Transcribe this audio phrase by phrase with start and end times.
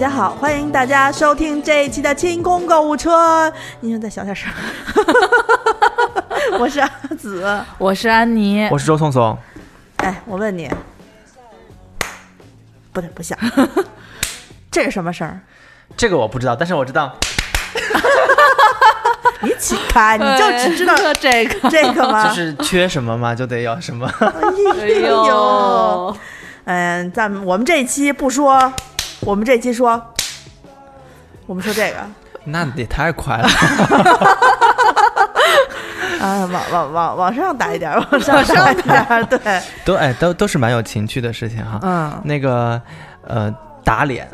[0.00, 3.52] 家好，欢迎大家收听这一期的清空购物车。
[3.80, 4.50] 你们再小点声。
[6.58, 9.36] 我是阿紫，我是安妮，我是周松松。
[9.96, 10.70] 哎，我问你，
[12.94, 13.38] 不对，不像，
[14.72, 15.38] 这是什么声儿？
[15.98, 17.14] 这个我不知道，但是我知道，
[19.44, 22.26] 你起开，你就只知道这个这个吗？
[22.26, 24.10] 就是缺什么嘛，就得有什么。
[24.18, 26.16] 哎呦，
[26.64, 28.72] 嗯，咱们我们这一期不说，
[29.20, 30.00] 我们这期说，
[31.46, 31.96] 我们说这个。
[32.44, 33.48] 那也太快了。
[36.20, 41.78] 啊，往往往往上打一点， 往上打一点，对， 都哎，都都是蛮有情趣的事情哈。
[41.82, 42.80] 嗯，那个
[43.26, 44.28] 呃，打脸，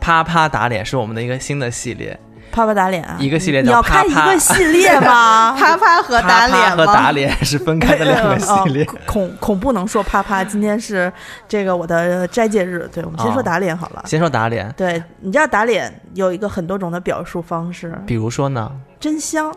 [0.00, 2.18] 啪啪打脸是我们的一个新的系列，
[2.56, 5.52] 啪啪打脸啊，一个系列你要看一个系列吗？
[5.60, 6.76] 啪啪和打啪啪脸吗？
[6.76, 8.94] 和打脸是分开的两个系列 哦。
[9.04, 11.12] 恐恐不能说啪啪，今天是
[11.46, 14.02] 这个我的斋戒日，对，我们先说哦打脸好了。
[14.06, 19.54] 先说打脸，对，你知道打脸有一个很多种的表述方式，比如说呢，真香，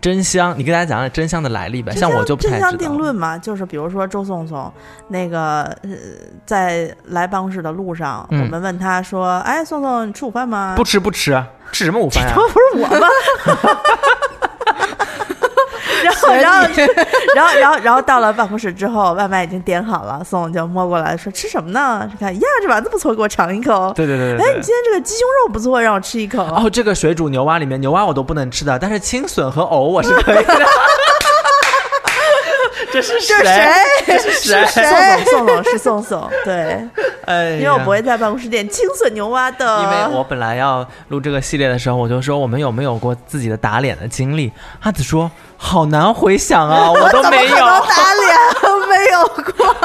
[0.00, 1.92] 真香，你给大家讲讲真香的来历呗。
[1.94, 2.76] 像我就不真香。
[2.78, 4.72] 定论嘛，就是比如说周颂颂
[5.08, 5.90] 那个呃，
[6.46, 12.40] 在来办公室的路上，嗯我们问他说：“哎，颂颂，你吃午饭吗？”不吃不吃，吃什么午饭呀这？
[12.40, 13.08] 不是我吗？
[16.34, 16.92] 然后，然后，
[17.34, 23.92] 然后，然后，然后到了办公室之后，外卖已经点好了，宋就摸过来说：“吃什么呢？”看呀，这丸子不错，给我尝一口。
[23.94, 26.42] 对对对对哎，你今天这个鸡胸肉不错，让我吃一口。
[26.44, 30.54] 哦， 这个水煮牛蛙里面牛蛙我都不能吃的，但是青笋和藕我是可以的。
[32.92, 33.36] 这是谁？
[34.04, 34.52] 这是谁？
[34.64, 35.24] 这是谁？
[35.26, 36.88] 宋总，宋总是宋总，对，
[37.24, 44.50] 哎，因为我不会在办公室点青笋牛蛙的，因为我本来要录这个系列的时候，我就说我们有没有过自己的打脸的经历？
[44.80, 45.30] 阿紫说
[45.62, 47.56] 好难回想啊， 我都没有。
[47.56, 49.76] 打脸没有过。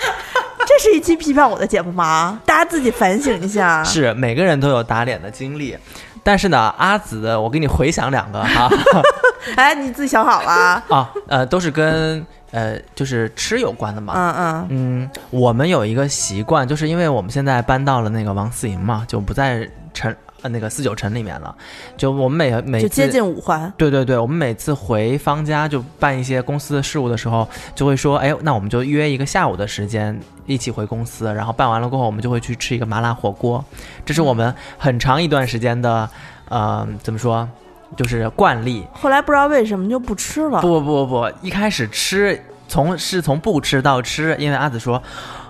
[0.66, 2.40] 这是一期批判我的节目吗？
[2.46, 3.84] 大家自己反省一下。
[3.84, 5.76] 是每个人都有打脸的经历，
[6.24, 8.68] 但是呢，阿紫我给你回想两个哈
[9.56, 10.82] 哎，你自己想好了？
[10.88, 14.12] 啊呃都是跟呃就是吃有关的嘛。
[14.16, 21.54] 嗯嗯嗯，我们有一个习惯，就是因为我们现在搬到了那个王四营嘛，就不在城呃那个四九城里面了，
[21.96, 23.72] 就我们每每次就接近五环。
[23.76, 33.64] 对对对，我们每次回方家就办一些公司的事务的时候，就会说，哎，那我们就约一个下午的时间一起回公司，然后办完了过后，我们就会去吃一个麻辣火锅，
[34.06, 36.08] 这是我们很长一段时间的，
[36.48, 37.48] 呃，怎么说，
[37.96, 38.86] 就是惯例。
[38.92, 40.60] 后来不知道为什么就不吃了。
[40.60, 45.02] 不不不不，一开始吃从是从不吃到吃，因为阿紫说。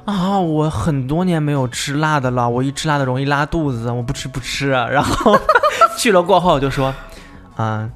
[0.08, 4.70] 啊，我很多年没有吃辣的了，我一吃辣的容易拉肚子，我不吃不吃。
[4.70, 5.38] 然后
[5.98, 6.94] 去了过后就说，
[7.58, 7.92] 嗯、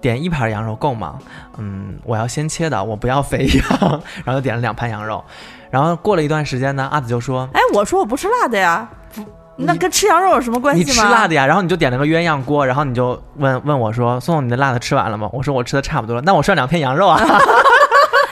[0.00, 1.20] 点一盘羊肉够吗？
[1.56, 3.64] 嗯，我要先切的，我不要肥羊。
[4.24, 5.22] 然后就点了两盘羊肉。
[5.70, 8.88] 然后过了一段时间呢，阿紫就说哎，我说我不吃辣的呀，
[9.54, 11.04] 那跟吃羊肉有什么关系吗你吗？
[11.04, 15.30] 吃辣的呀，然后你就点了个鸳鸯锅，然后你就问问我说，宋宋你的辣的吃完了吗？
[15.32, 17.22] 我说我吃的差不多了，那我涮两片羊肉啊。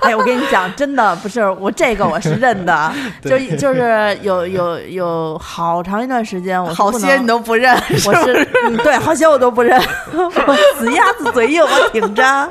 [0.03, 2.93] 哎，我跟你讲，真的不是我这个我是认的，
[3.23, 7.75] 就就是有有有好长一段时间，我好些你都不认，
[8.07, 9.81] 我是嗯对，好些我都不认，
[10.13, 12.49] 我死鸭子嘴硬，我挺着。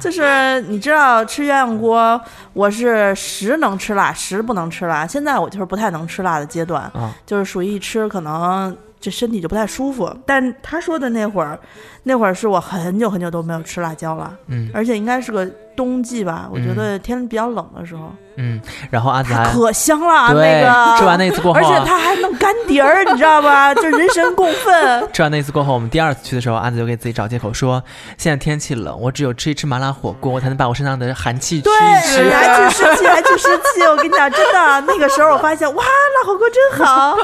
[0.00, 2.20] 就是你知道吃鸳鸯锅，
[2.52, 5.04] 我是十能吃辣，十不能吃辣。
[5.04, 10.08] 现在我就是不太能吃辣的阶段，啊就是属于一吃可能这身体就不太舒服。
[10.24, 11.58] 但他说的那会儿，
[12.08, 15.46] 那会儿是我很久很久都没有吃辣椒了，嗯而且应该是个
[15.76, 18.58] 冬季吧，我觉得天比较冷的时候，嗯，
[18.90, 20.98] 然后阿紫还可香了那个。
[20.98, 23.74] 吃完那次过后而且他，还弄干碟儿，你知道吧？
[23.74, 25.06] 就人神共愤。
[25.12, 27.84] 吃完那次过后，我们第二次去的时候，阿紫就给自己找借口说，
[28.16, 32.30] 现在天气冷，我只有吃一吃麻辣火锅，我才能把我身上的寒气驱对，一驱。
[32.30, 33.82] 还去湿气，还去湿气。
[33.86, 37.22] 我跟你讲，真的，那个时候我发现，哇，辣火锅真好，多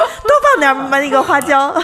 [0.53, 1.75] 放点儿那个花椒。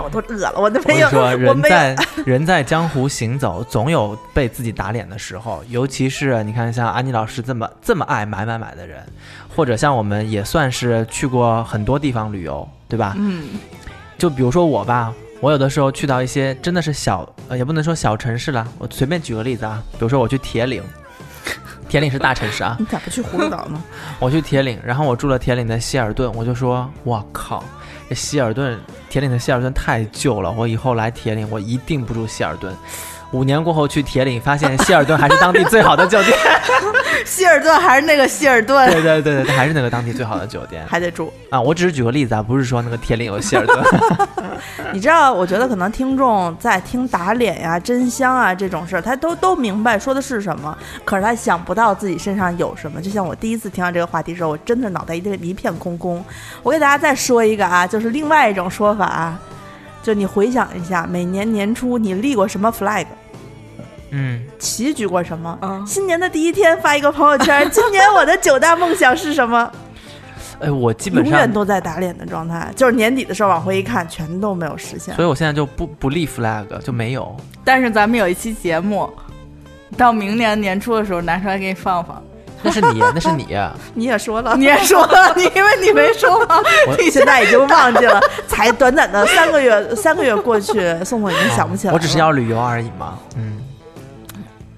[0.00, 1.34] 我都饿了，我都没有，我说。
[1.34, 5.62] 人在人在江湖行走，总有被自己打脸的时候。
[5.68, 9.04] 尤其是你看，像安妮老师这么这么爱买买买的人，
[9.54, 13.14] 或者像我们也算是去过很多地方旅游，对吧？
[13.18, 13.48] 嗯，
[14.16, 18.66] 就比如说我吧，我有的时候去到一些真的是小，呃，也不能说小城市了。
[18.78, 20.82] 我随便举个例子啊，比如说我去铁岭，
[21.88, 23.82] 铁岭是大城市啊，你咋不去葫芦岛呢？
[24.20, 27.81] 我去铁岭，然后我住了铁岭的希尔顿，我就说，我靠，这
[28.14, 28.78] 希尔顿
[29.08, 32.74] 铁岭的希尔顿太旧了，我以后来铁岭我一定不住希尔顿。
[33.32, 36.36] 五年过后去铁岭，发现希尔顿还是当地最好的酒店。
[37.26, 41.32] 希尔顿还是那个希尔顿，对对对对，它还是那个当地最好的酒店还得住。
[41.50, 41.60] 啊。
[41.60, 43.84] 我只是举个例子啊，不是说那个铁岭有希尔顿。
[44.92, 53.00] 你知道，我觉得可能听众在听打脸呀、真香啊这种事儿，他都都明白说的是什么，可是他想不到自己身上有什么。
[53.00, 56.24] 就像我第一次听到这个话题的时候，我真的脑袋一片一片空空。
[56.62, 59.40] 我给大家再说一个啊，就是另外一种说法啊，
[60.02, 63.06] 就你回想一下，每年年初你立过什么 flag？
[64.14, 65.58] 嗯，旗举过什么？
[65.62, 69.70] 嗯新年的第一天发一个朋友圈， 今年我的九大梦想是什么？
[70.60, 75.24] 哎，我基本上永远，都在打脸的状态，就是年底的时候往回一看，全都没有实现所。
[75.24, 77.34] 以我现在就不不立 flag，就没有。
[77.64, 79.10] 但是咱们有一期节目，
[79.96, 82.22] 到明年年初的时候拿出来给你放放。
[82.64, 83.58] 那是你，那是你。
[83.92, 86.60] 你也说了，你也说了， 你因为你没说吗？
[86.96, 90.72] 你现在已经忘记了，才短短的三个月，三个月过去，
[91.02, 91.94] 宋宋已经想不起来了。
[91.96, 93.18] 我只是要旅游而已嘛。
[93.36, 93.58] 嗯，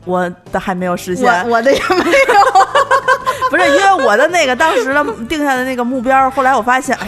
[0.05, 2.35] 我的还没有实现，我我的也没有。
[3.51, 7.07] 不是因为我的那个当时的定下的那个目标，后来我发现，哎，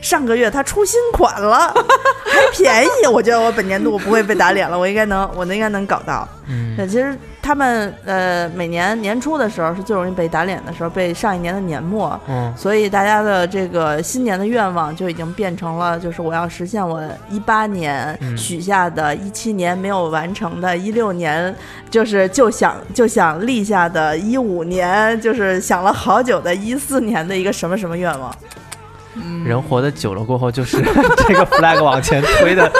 [0.00, 1.74] 上个月它出新款了，
[2.26, 6.28] 还便宜，我觉得我本年度我不会被打脸了，我应该能，我应该能搞到。
[6.48, 7.16] 嗯，其实
[7.50, 21.52] 他们呃每年年初的时候是最容易被打脸的时候，被上一年的年末，嗯，所以大家的这个新年的愿望就已经变成了，就是我要实现我一八年嗯许下的，一七年没有完成的，一六年
[21.90, 28.32] 就是就想就想立下的，一五年就是想了好久的，一四年的一个什么什么愿望。
[29.44, 30.78] 人活得久了过后，就是
[31.28, 32.70] 这个 flag 往前推的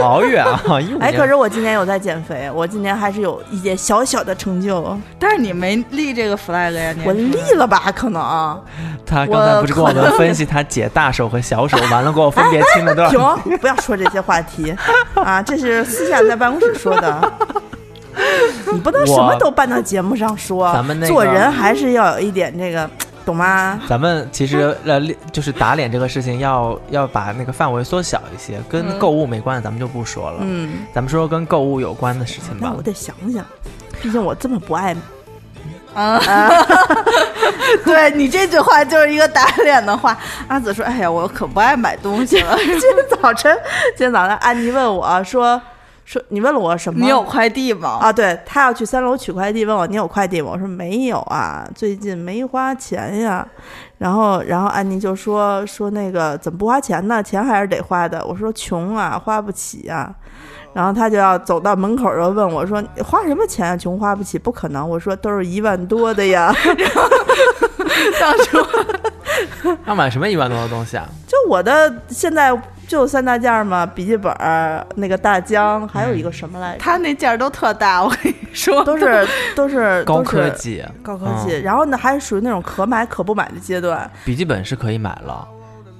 [0.00, 0.60] 好远啊！
[0.80, 6.94] 一五哎，可是我今年有在减肥，我今年还是有一点小小的成就，但是你没立这个 flag 呀？
[7.04, 7.92] 我立了吧？
[7.94, 8.60] 可能。
[9.06, 13.36] 他刚才不是跟我们分析他姐大手和小手，完了过后分别亲了多少？
[13.42, 14.74] 停，不要说这些话题
[15.14, 15.42] 啊！
[15.42, 17.32] 这是私下在办公室说的。
[18.72, 22.88] 你不能什么都搬到节目上说，咱们那个做人还是要有一点这个，
[23.24, 23.80] 懂吗？
[23.88, 25.00] 咱们其实呃，
[25.32, 30.38] 就是打脸这个事情要要把那个范围缩小一些，跟嗯购物没关的咱们就不说了。
[30.40, 32.82] 嗯，咱们说跟购物有关的事情吧那我。
[32.82, 33.44] 得想想，
[34.02, 34.96] 毕竟我这么不爱。
[35.92, 36.20] 啊，
[37.84, 40.16] 对你这句话就是一个打脸的话。
[40.46, 42.56] 阿紫说：“哎呀，我可不爱买东西了。
[42.62, 43.52] 今天早晨，
[43.96, 45.60] 今天早上安妮问我说
[46.10, 46.98] 说你问了我什么？
[47.04, 48.00] 你有快递吗？
[48.02, 48.12] 啊？
[48.12, 50.50] 对他要去三楼取快递，问我你有快递吗？
[50.52, 53.46] 我说没有啊，最近没花钱呀。
[53.96, 57.22] 然后，然后安妮就说说那个怎么不花钱呢？
[57.22, 58.26] 钱还是得花的。
[58.26, 60.12] 我说穷啊，花不起呀。
[60.72, 63.76] 然后他就要走到门口，然后问我说：“你花什么钱啊？
[63.76, 66.52] 穷花不起，不可能。”我说：“都是一万多的呀。
[68.20, 68.58] 当初
[69.86, 71.06] 要 买什么一万多的东西啊？
[71.28, 72.52] 就我的现在
[72.90, 76.80] 就三大件儿嘛，笔记本儿、那个大疆，还有一个什么来着？
[76.80, 81.60] 他那件儿都特大，我跟你说，都是 都是高科技，高科技。
[81.60, 84.10] 然后呢，还是属于那种可买可不买的阶段。
[84.24, 85.46] 笔记本是可以买了。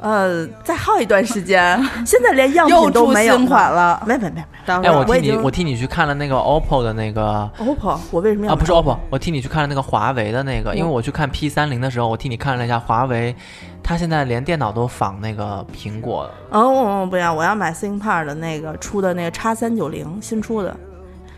[0.01, 3.71] 呃，再耗一段时间， 现在连样品都出没有新款。
[3.71, 4.03] 了。
[4.05, 13.35] 没没没没哎，我替你，我替你去看了那个 OPPO 的那个，OPPO，我为什么要啊，不是 OPPO，我替你去看了那个华为的那个，因为我去看 P 三零的时候，我替你看了一下华为，
[13.83, 20.77] 它现在连电脑都仿那个苹果，哦，我我不要，我要买 ThinkPad 的那个出的那个叉三九零新出的。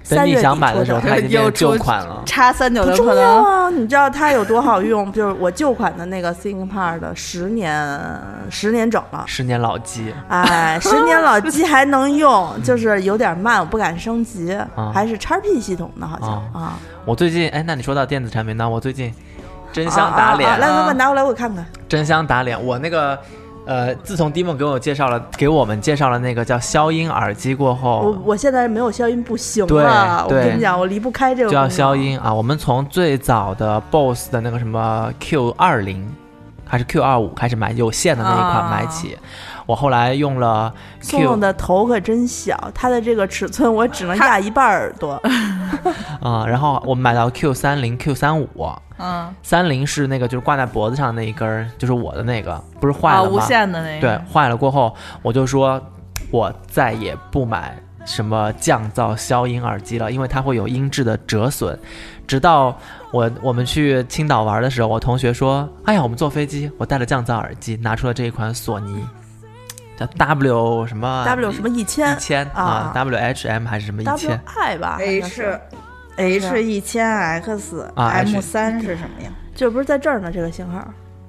[0.08, 2.24] 等你三月底想买的时候，它已经旧款了。
[2.26, 3.70] 叉三九不重要零可能啊！
[3.70, 5.12] 你知道它有多好用？
[5.12, 9.22] 就是我旧款的那个 ThinkPad 的十年，十年整了。
[9.28, 14.58] 十年老机，哎，十年老机还能用，就是有点慢，我不敢升级，
[14.92, 16.30] 还是 XP 系统的，好像
[16.62, 16.78] 啊。
[17.04, 18.68] 我最近哎，那你说到电子产品呢？
[18.68, 19.14] 我最近
[19.72, 21.64] 真香打脸，啊啊啊来来来，拿过来我看看。
[21.88, 22.62] 真香打脸。
[22.62, 23.18] 我那个
[23.64, 31.50] 呃，自从 Dimon 给我介绍了，给我们介绍了那个叫消音耳机过后，我我现在没有消音不行对了，我跟你讲，我离不开这个。
[31.50, 31.96] 就要消。
[31.96, 32.32] 音啊。
[32.32, 36.12] 我们从最早的 BOSS 的那个什么 Q 二零
[36.66, 39.16] 还是 Q 二五开始买有线的那一款啊买起，
[39.66, 45.20] 我后来用了宋 Q 宋的头可真小，他的这个尺寸我只能压一半耳朵。
[46.20, 48.48] 啊、然后我买到 Q 三零、Q 三五。
[48.98, 53.30] 嗯三零是那个就是挂在脖子上那一根儿，就是我的那个，不是坏啊了吗？
[53.30, 55.82] 无线的那个对，坏了过后，我就说，
[56.30, 61.76] 我再也不买什么降噪消音耳机了，因为它会有音质的折损。
[62.28, 62.76] 直到
[63.10, 69.04] 我我们去青岛玩的时候，我同学说：“哎呀，我们坐飞机，我带了降噪耳机，拿出了这一款索尼，
[70.06, 75.60] 叫 W 什么？W 什么一一千千啊，WHM 还是什么一，W 千 I 吧 H
[76.16, 79.30] H 一千 X 啊 M 三是什么呀？
[79.54, 80.86] 就不是在这儿呢，这个型号。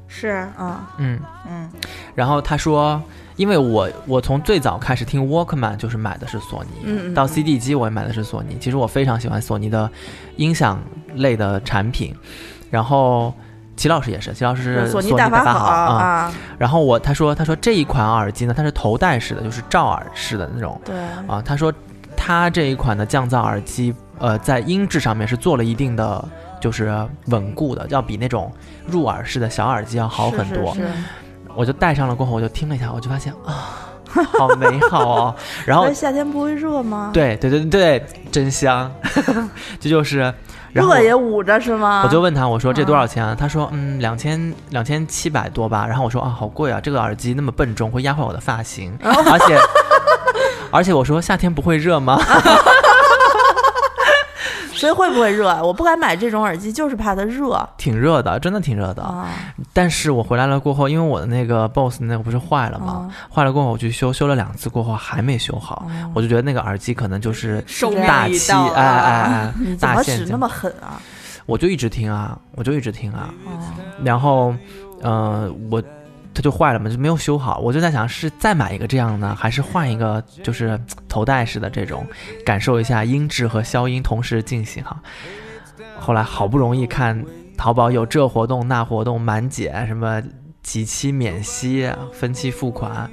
[0.08, 0.94] 是啊，啊。
[0.98, 1.20] 嗯。
[1.50, 1.70] 嗯。
[2.14, 3.02] 然后他说，
[3.36, 8.58] 因为我我从最早开始听 Walkman 就是买的是索尼，嗯嗯到 CD 机我也买的是索尼。
[8.60, 9.90] 其实我非常喜欢索尼的
[10.36, 10.80] 音响
[11.16, 12.16] 类的产品，
[12.70, 13.34] 然后
[13.76, 20.96] 齐老师也是，齐老师是索尼大法好啊、啊，然后我他说他说这一款耳机呢，它是头戴式的，就是罩耳式的那种对，
[21.28, 21.42] 啊。
[21.44, 21.74] 他说
[22.16, 26.24] 他这一款的降噪耳机，呃，在音质上面是做了一定的
[26.62, 28.52] 就是稳固的，要比那种
[28.86, 30.74] 入耳式的小耳机要好很多。
[30.74, 30.94] 是是是
[31.56, 33.83] 我就戴上了过后，我就听了一下，我就发现啊，
[34.38, 35.36] 好美好哦。
[35.66, 38.92] 然后哎夏天不会热吗？，对对对对，真香，
[39.80, 40.34] 这就是。
[40.74, 42.02] 热也捂着是吗？
[42.04, 43.36] 我就问他，我说这多少钱啊？
[43.40, 45.86] 他说嗯，两千两千七百多吧。
[45.88, 49.60] 然后我说啊，好贵啊，这个耳机那么笨重，会压坏我的发型，而且
[50.72, 52.20] 而且我说夏天不会热吗？
[54.84, 55.64] 所以会不会热啊？
[55.64, 59.02] 我不敢买这种耳机，就是怕它热挺热的，真的挺热的。
[59.02, 59.30] 啊。
[59.72, 63.10] 但是我回来了过后，因为我的那个 BOSS 那个不是坏了吗？
[63.10, 71.00] 啊坏了过后我去修，修了两次过后还没修好，哦我就觉得那个耳机可能就是寿命大气，已到哎哎啊哎，怎大限将么使那么狠啊？
[71.46, 73.52] 我就一直听啊，我就一直听啊，哦，
[74.04, 74.54] 然后，
[75.02, 75.82] 呃，我
[76.34, 77.60] 它就坏了嘛，就没有修好。
[77.60, 82.06] 我就在想，是再买一个这样呢，还是换一个就是头戴式的这种，
[82.46, 85.02] 感受一下音质和消音同时进行哈。
[86.00, 87.24] 后来好不容易看
[87.58, 90.22] 淘宝有这活动那活动，满减什么
[90.62, 93.10] 几期免息、分期付款，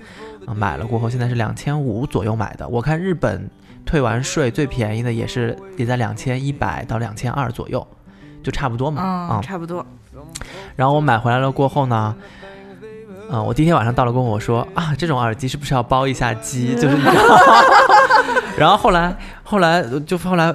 [0.47, 2.67] 呃买了过后现在是两千五左右买的。
[2.67, 3.49] 我看日本
[3.85, 7.87] 退完税最便宜的也是也在两千一百到两千二左右，
[8.43, 9.03] 就差不多嘛。
[9.03, 9.85] 啊嗯，差不多。
[10.75, 12.40] 然后我买回来了过后呢，嗯、
[13.39, 16.75] 我第一天晚上到了跟，我说啊，这种耳机是不是要包一下机？
[16.75, 17.63] 就是你知道吗？
[18.59, 20.55] 然后后来后来就后来。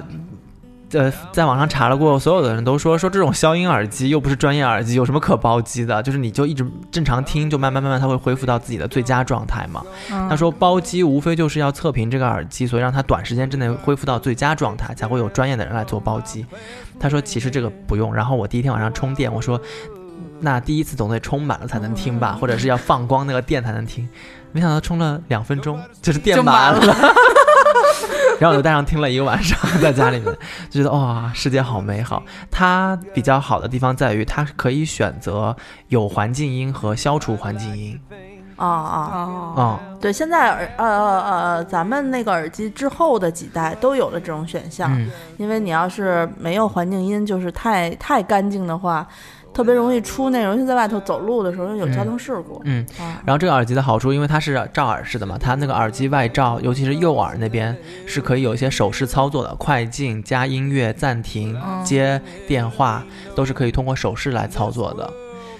[0.93, 6.01] 呃，在网上查了过，所有的人都说说这种消音耳机又不是专业耳机，有什么可包机的？
[6.01, 9.83] 就是你就一直正常听，就慢慢慢慢它会恢复到自己的最佳状态嘛。
[10.11, 16.45] 嗯他说包机无非就是要测评这个耳机，所以让它短时间之内恢复到最佳状态，才会有专业的人来做包机。
[16.97, 18.13] 他说其实这个不用。
[18.13, 19.59] 然后我第一天晚上充电，我说
[20.39, 24.07] 那第一次总得充满了才能听吧，或者是要放光那个电才能听。
[24.51, 26.95] 没想到充了两分钟，就是电就满满了。
[28.39, 30.25] 然后我就带上听了一个晚上，在家里面
[30.69, 32.23] 就觉得哇，世界好美好。
[32.51, 35.55] 它比较好的地方在于，它可以选择
[35.87, 37.99] 有环境音和消除环境音。
[38.57, 49.05] 哦哦，哦，嗯，对，现在耳呃呃呃，咱们那个耳机之后的几代都有了这种选项，嗯，因为你要是没有环境音，就是太太干净的话，
[49.55, 52.61] 特别容易出那种，尤其在外头走路的时候有交通事故。
[52.65, 57.73] 嗯，啊，然后这个耳机的好处，因为它是罩耳式的嘛，它那个耳机外罩，尤其是右耳那边
[58.05, 63.01] 是可以有一些手势操作的，快进、加音乐、暂停、嗯接电话，
[63.33, 65.09] 都是可以通过手势来操作的。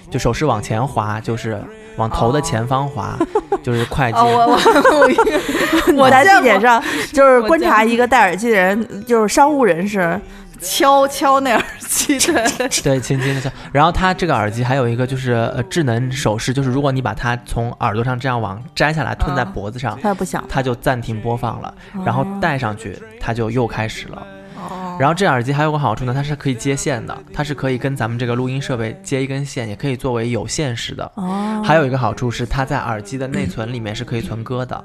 [0.08, 1.60] 就手势往前滑，就是
[1.96, 3.18] 往头的前方滑，
[3.60, 4.20] 就是 快进。
[4.20, 6.80] 哦，我我 我见过地铁上
[7.12, 10.20] 就是观察一个戴耳机的人，就是商务人士，
[10.60, 13.50] 敲敲那耳机 对， 对，轻轻的敲。
[13.72, 19.98] 然后它这个耳机还有一个就是呃智能手势，就是如果你把它从耳朵上这样往摘下来，吞在嗯脖子上。
[20.48, 24.26] 它就暂停播放了，然后哦戴上去，它就又开始了。
[24.56, 31.12] 哦然后这耳机还有个好处呢，它是可以接线的，它是可以跟咱们这个录音设备接一根线，也可以作为有线式的。
[31.16, 34.82] 哦，还有一个好处是，它在耳机的内存里面是可以存歌的。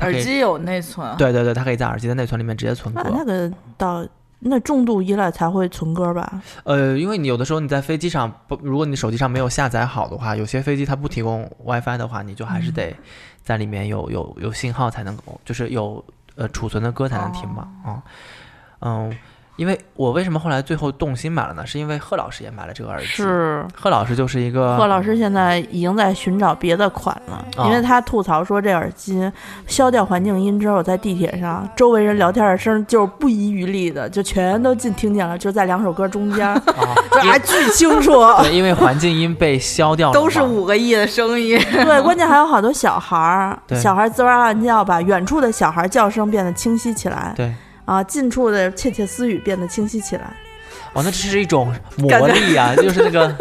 [0.00, 3.02] 耳机有内存，对对对，它可以在耳机的内存里面直接存歌。
[3.04, 4.04] 那那个到
[4.40, 6.42] 那重度依赖才会存歌吧？
[6.64, 12.96] 呃，因为你有的时候你在飞机上不，如果你手机上没有下载好的话，有些飞机它不提供 WiFi 的话，你就还是得
[13.42, 16.02] 在里面有有有信号才能够，就是有
[16.36, 17.68] 呃储存的歌才能听嘛。
[17.86, 18.02] 嗯
[18.82, 19.18] 嗯，
[19.60, 21.66] 因为我为什么后来最后动心买了呢？
[21.66, 23.04] 是因为贺老师也买了这个耳机。
[23.04, 23.62] 是。
[23.74, 29.30] 贺老师就是一个贺老师现在已经在寻找别的款了，哦因为他吐槽说这耳机
[29.66, 36.54] 消掉环境音之后，在地铁上周围人聊天的声就是不遗余力的，就全都进听见了，就在两首歌中间，
[37.22, 38.12] 还巨清楚。
[38.40, 47.52] 对，因为环境音被消掉了，都是五个亿的声音，对，关键还有好多小孩儿，小孩儿滋哇乱叫，把远处的小孩叫声变得清晰起来，对。
[47.90, 50.22] 啊，近处的窃窃私语变得清晰起来。
[50.92, 53.36] 哦，那这是一种魔力啊， 就是那个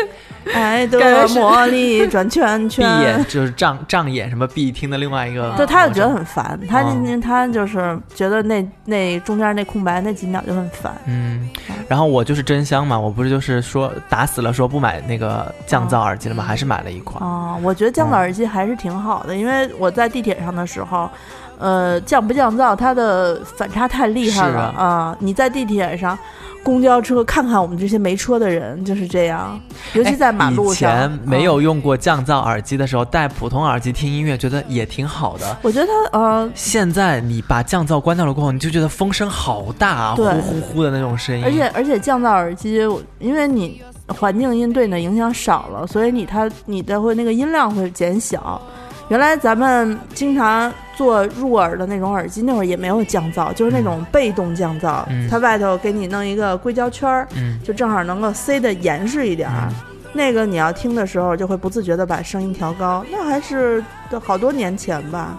[0.53, 3.03] 爱的魔力转圈圈 闭。
[3.03, 10.95] 眼，就是障障眼什么闭听的另外一个，对，他就觉得很烦，他嗯他就是觉得那那中间那空白那几秒就很烦。
[11.05, 11.47] 嗯，
[11.87, 16.43] 然后我就是真香嘛，我不是就是说打死了说不买那个降噪耳机了吗？
[16.43, 17.23] 还是买了一款。
[17.23, 21.09] 啊、我觉得降噪耳机还是挺好的，因为我在地铁上的时候，
[21.59, 26.17] 呃，降不降噪，它的反差太厉害了啊、你在地铁上、
[26.63, 29.59] 公交车，看看我们这些没车的人就是这样，
[29.93, 35.57] 尤其在马路以前没嗯有用过降噪耳机的时候，戴普通耳机听音乐，觉得也挺好的。
[35.61, 41.43] 我觉得它呃，现在你把降噪关掉了过后，你就觉得风声好大啊，呼对呼呼的那种声音。
[41.43, 42.79] 而且而且降噪耳机，
[43.19, 48.61] 因为你环境音对你的影响少了，所以你它你的会那个音量会减小。
[49.09, 59.67] 原来咱们经常做入耳的那种耳机，那会儿也没有降噪，就是那种被动降噪，嗯它外头给你弄一个硅胶圈儿，嗯就正好能够塞得严实一点儿。
[59.69, 59.75] 嗯
[60.11, 63.05] 那个你要听的时候，就会不自觉地把声音调高。
[63.11, 63.83] 那还是
[64.23, 65.37] 好多年前吧。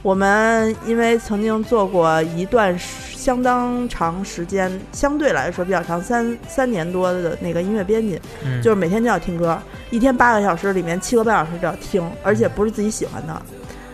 [0.00, 9.56] 我们因为曾经做过一段时相当长时间，相对来说比较长，三三年多的那个音乐编辑，嗯，就是每天就要听歌，
[9.90, 13.42] 一天八个小时里面七个半小时就要听，而且不是自己喜欢的。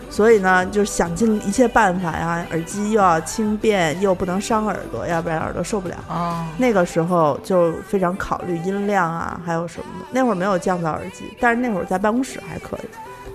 [0.09, 5.95] 所以呢，就是想尽一切办法呀，耳机又要轻便，又不能伤耳朵，要不然耳朵受不了。
[6.09, 10.07] 哦，那个时候就非常考虑音量啊，还有什么的。
[10.09, 12.87] 那会儿没有降噪耳机，但是那会儿在办公室还可以，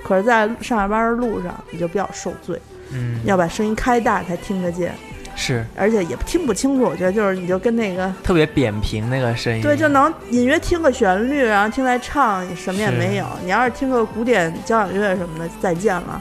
[0.05, 2.61] 可是在上下班的路上你就比较受罪，
[2.91, 4.93] 嗯要把声音开大才听得见，
[5.37, 6.85] 是而且也听不清楚。
[6.85, 13.27] 我觉得就是你就跟那个特别扁平那个声音，对，就能隐约听个旋律，然后听在唱，什么也没有。
[13.43, 16.21] 你要是听个古典交响乐什么的，再见了。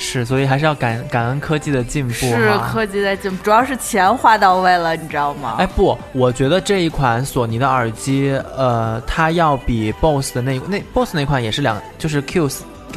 [0.00, 2.52] 是，所以还是要感感恩科技的进步是。
[2.72, 5.56] 科技在进步，主要是钱花到位了，你知道吗？
[5.58, 12.48] 哎不，我觉得这一款索尼的耳机，呃，它要比 BOSS 的那那 BOSS 那款也是两，就是 Q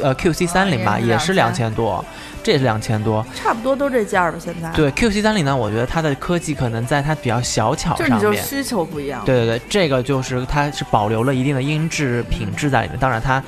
[0.01, 2.03] 呃 QC 三零吧，也是两千多，
[2.43, 3.25] 这也是两千多。
[3.36, 4.69] 差不多都这价儿吧，现在。
[4.71, 8.19] 对 QC 三零呢，我觉得它的科技可能在它比较小巧上面。
[8.19, 9.21] 就是需求不一样。
[9.25, 12.98] 对对对，这个就是它是保留了一定的音质品质在里面。
[12.98, 13.43] 当然，它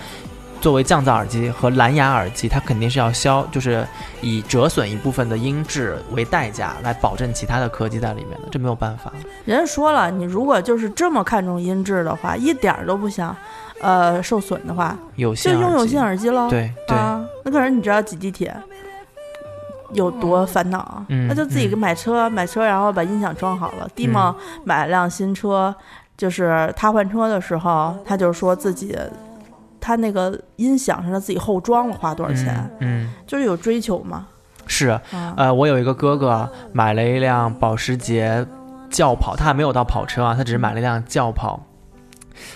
[0.63, 3.85] 作为降噪耳机和蓝牙耳机，它肯定是要消，就是
[4.21, 9.11] 以折损一部分的音质为代价来保证其他的科技在里面的，这没有办法。
[9.43, 13.35] 人家说了，你如果就是这么看重音质的话，一点儿都不想，
[13.81, 16.49] 呃，受损的话，有就用有线耳机喽。
[16.49, 18.55] 对对、啊，那可是你知道挤地铁
[19.91, 21.05] 有多烦恼啊？
[21.09, 23.89] 嗯那就自己嗯买车，买车然后把音响装好了。
[23.93, 25.75] 蒂梦买了辆新车，
[26.15, 28.97] 就是他换车的时候，他就说自己。
[29.83, 32.55] 他那个音响是他自己后装了，花多少钱？
[32.79, 33.03] 嗯？
[33.03, 34.25] 嗯，就是有追求嘛。
[34.65, 34.87] 是。
[34.87, 38.47] 啊，呃，我有一个哥哥买了一辆保时捷
[38.89, 41.61] 轿跑，他还没有到跑车啊，他只是买了一辆轿跑，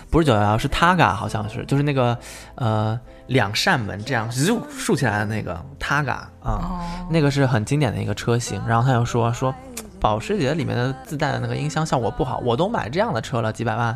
[0.10, 2.18] 不是九幺幺，是 Targa，好像是，就是那个
[2.56, 2.98] 呃
[3.28, 8.62] 两扇门这样咻竖起来的那个 Targa 啊、哦，那个是很经典的一个车型。
[8.66, 9.54] 然后他又说说。
[10.08, 13.94] 保时捷里面的自带的那个音箱效果不好，我都买这样的车了，几百万，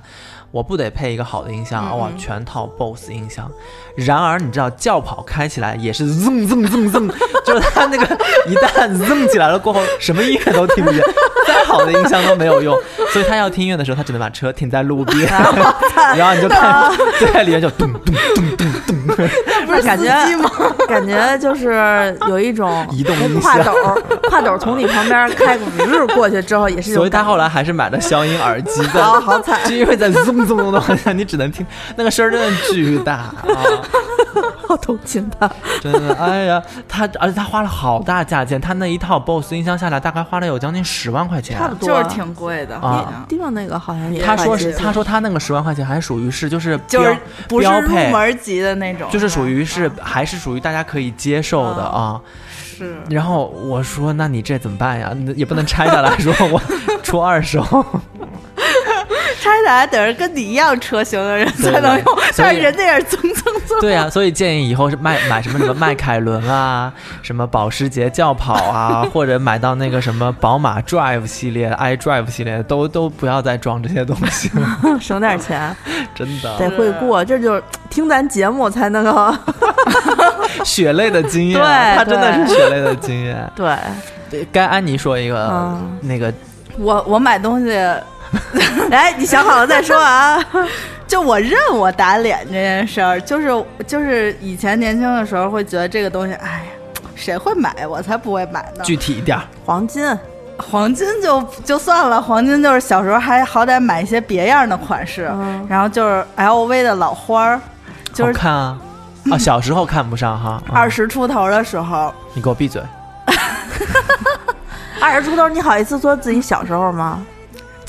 [0.52, 1.88] 我不得配一个好的音箱？
[1.89, 3.50] 嗯哇，全套 BOSS 音箱。
[3.95, 7.10] 然而你知道轿跑开起来也是 zon zon zon zon，，
[7.45, 8.04] 就是它那个
[8.45, 11.02] 一旦 zoom 起来了过后，什么音乐都听不见，
[11.47, 12.78] 再好的音箱都没有用。
[13.13, 15.30] 所以他要听音乐的时候，他只能把车停在路边，
[16.17, 19.00] 然后你就看对里面就咚咚咚咚咚，
[19.65, 20.49] 不是感觉吗？
[20.88, 28.89] 感觉就是有一种 移动音箱跨斗儿，跨斗从你旁边开个日过去之后，也是所以他后来还是买了消音耳机的。
[29.03, 33.34] 好好惨，就因为在嗡嗡嗡的往下，你只能听那个声儿，真的巨大啊！
[34.67, 35.50] 好同情他。
[35.82, 41.58] 真的，哎呀，他而且他花了好大价钱，他那一套 BOSS 音箱下来，大概花了有将近十万块钱。
[41.58, 52.20] 差不多就是挺贵的，啊地方那个好像也他说是，他说他那个十万块钱还属于是就是就是标不是入门级的那种，就是属于是还是属于大家可以接受的啊。
[52.54, 55.15] 是然后我说，那你这怎么办呀？
[55.36, 56.60] 也不能拆下来说我
[57.04, 57.63] 出二手。
[59.41, 62.06] 拆下来等着跟你一样车型的人才能用，
[62.38, 63.80] 但是人家也是蹭蹭蹭。
[63.82, 75.75] 对啊，所以建议以后是卖买什么什么迈凯伦啊，什么保时捷轿跑啊，或者买到那个什么宝马 Drive 系列、iDrive 系列，都都不要再装这些东西了， 省点钱，
[76.13, 79.36] 真的得会过，这就是听咱节目才能够
[80.63, 83.51] 血泪的经验，对他真的是血泪的经验。
[83.56, 83.75] 对。
[84.30, 86.34] 对，该安妮说一个、嗯那个
[86.77, 87.77] 我我买东西，
[88.89, 90.44] 来， 你想好了再说啊。
[91.08, 97.86] 就我认我打脸这件事儿，就是就是以前年轻的时候会觉得这个东西，哎呀，谁会买？
[97.86, 98.84] 我才不会买呢。
[98.84, 100.17] 具体一点儿，黄金，
[100.58, 107.62] 黄金就就算了，黄金就是小时候还好歹买一些别样的款式，嗯然后就是 LV 的老花儿，
[108.13, 108.80] 就是好看啊。
[109.32, 112.82] 啊， 小时候看不上哈，嗯二十出头的时候，你给我闭嘴！
[115.02, 117.20] 二十出头，你好意思说自己小时候吗？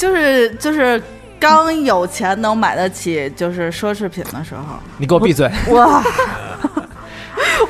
[0.03, 1.01] 就是就是
[1.39, 4.63] 刚有钱能买得起就是奢侈品的时候，
[4.97, 5.49] 你给我闭嘴！
[5.69, 6.03] 哇，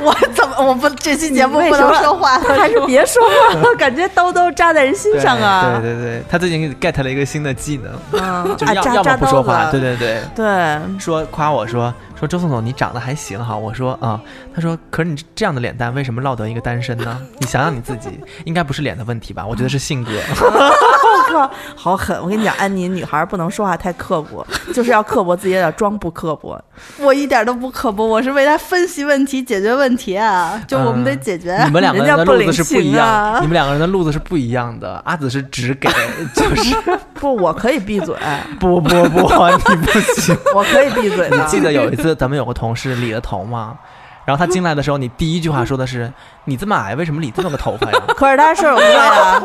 [0.00, 2.44] 我怎么我不这期节目不为什么能说话了？
[2.58, 5.78] 还是别说话了，感觉刀都扎在人心上啊。
[5.82, 14.18] 对对对，他最近 get 了一个新的技能，嗯，就要、啊扎要么不说话，扎刀子对对对，对，说夸我说说周宋总你长得还行哈，我说啊、
[14.54, 17.20] 他说可是你这样的脸蛋为什么落得一个单身呢？
[17.38, 19.44] 你想想你自己，应该不是脸的问题吧？
[19.46, 20.12] 我觉得是性格。
[21.32, 22.16] 靠，好狠！
[22.22, 26.62] 我跟你讲，安妮，女孩不能说话太刻薄， 就是要刻薄自己，也得装不刻薄。
[26.98, 30.62] 我一点都不刻薄，我是为他分析问题、解决问题啊！
[30.68, 31.56] 就我们得解决。
[31.64, 35.00] 你们两个人的路子是不一样，人家不领情啊你们两个人的路子是不一样的。
[35.04, 35.88] 阿紫是只给，
[36.34, 36.76] 就是
[37.14, 38.14] 不，我可以闭嘴，
[38.60, 40.36] 不不不，你不行。
[40.54, 41.36] 我可以闭嘴的。
[41.36, 43.78] 你记得有一次咱们有个同事理了头吗？
[44.24, 46.12] 然后他进来的时候，你第一句话说的是
[46.46, 49.42] ：“你这么矮，为什么理这么个头发呀 可是他射手座呀，？”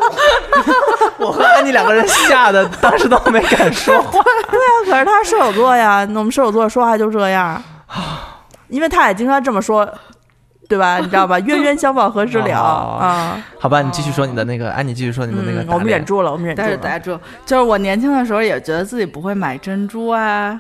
[1.18, 4.22] 我和安妮两个人吓得当时都没敢说话。
[4.86, 7.62] 可是他射手座呀，我们射手座说话就这样，
[8.70, 9.88] 因为他也经常这么说，
[10.70, 11.00] 对吧？
[11.00, 11.40] 你知道吧？
[11.40, 13.42] 冤冤相报何时了哦啊？
[13.60, 16.82] 好吧，你继续说你的那个，安妮继续说你的那个嗯，我们忍住了，我们忍住但是了。
[16.84, 20.60] 打住，就是我年轻的时候也觉得自己不会买珍珠啊，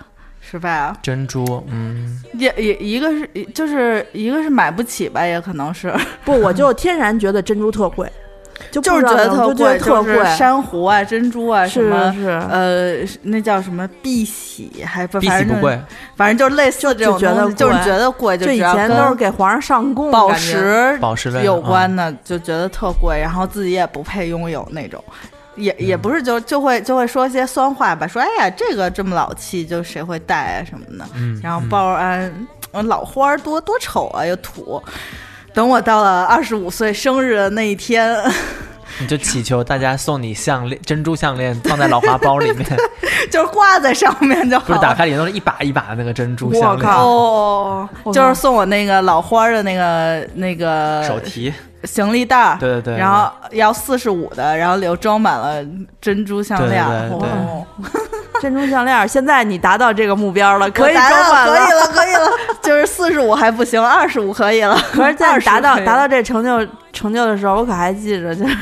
[0.49, 0.95] 是吧？
[1.01, 8.09] 珍珠，嗯，也也一个是就是一个是买不起吧，也可能是 不，我就天然觉得珍珠特贵，
[8.71, 12.13] 就就是觉得特就觉得贵，就是特贵，珊瑚啊、珍珠啊什么。
[12.13, 15.77] 是，呃，那叫什么碧玺，还不碧玺不，贵，
[16.15, 25.03] 反正就是类似这种就觉得东西，就是觉得贵，就就以前都是给皇上上供，宝石宝石有嗯关的，就觉得特贵，然后自己也不配拥有那种，
[25.57, 34.81] 也也嗯不是就就会就会说些酸话吧，说哎呀这个这么老气，就谁会戴啊什么的，嗯，然后嗯报安、呃老花儿多多丑啊又土。
[35.53, 38.15] 等我到了二十五岁生日的那一天，
[38.99, 42.63] 你就祈求大家送你项链，珍珠项链放在老花包里面，
[43.31, 44.65] 就是挂在上面就好。
[44.65, 51.51] 不是打开里面都是一把一把的那个珍珠项链，靠哦，我靠就是送我那个老花儿的那个那个手提，
[51.83, 55.63] 行李袋儿，对对对，然后要四十五的，然后里头装满了
[56.01, 56.83] 珍珠项链。
[56.87, 57.65] 对对对哦
[58.39, 59.07] 珍珠项链。
[59.07, 62.29] 现在你达到这个目标了， 可以装满了可以了，可以了，
[62.61, 64.79] 就是四十五还不行，二十五可以了。
[64.93, 66.63] 可是，在你20达到达到这成就
[66.93, 68.55] 成就的时候，我可还记着，就是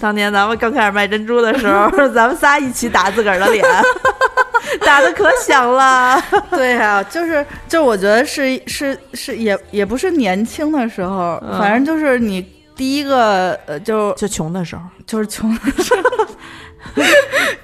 [0.00, 3.64] 当年咱们刚开始卖珍珠的时候，咱们仨一起打自个儿的脸，
[4.84, 6.20] 打的可响了。
[6.50, 12.44] 对呀、就是就是，我觉得是是是，也也不是年轻的时候，嗯反正就是你
[12.76, 16.26] 第一个呃，就就穷的时候，就是穷的时候，
[16.94, 17.10] 就是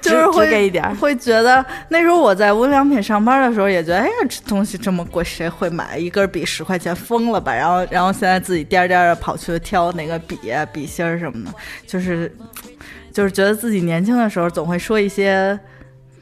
[0.01, 0.95] 只只给会一点儿。
[0.95, 5.97] 会觉得那时候我在无印良品上班的时候，也觉得哎呀，这东西这么贵，谁会买？
[5.97, 7.53] 一根笔十块钱，疯了吧？
[7.53, 11.51] 然后然后现在自己颠儿颠儿的跑去挑那个笔啊、笔芯儿什么的，
[11.85, 12.33] 就是
[13.13, 15.59] 就是觉得自己年轻的时候总会说一些。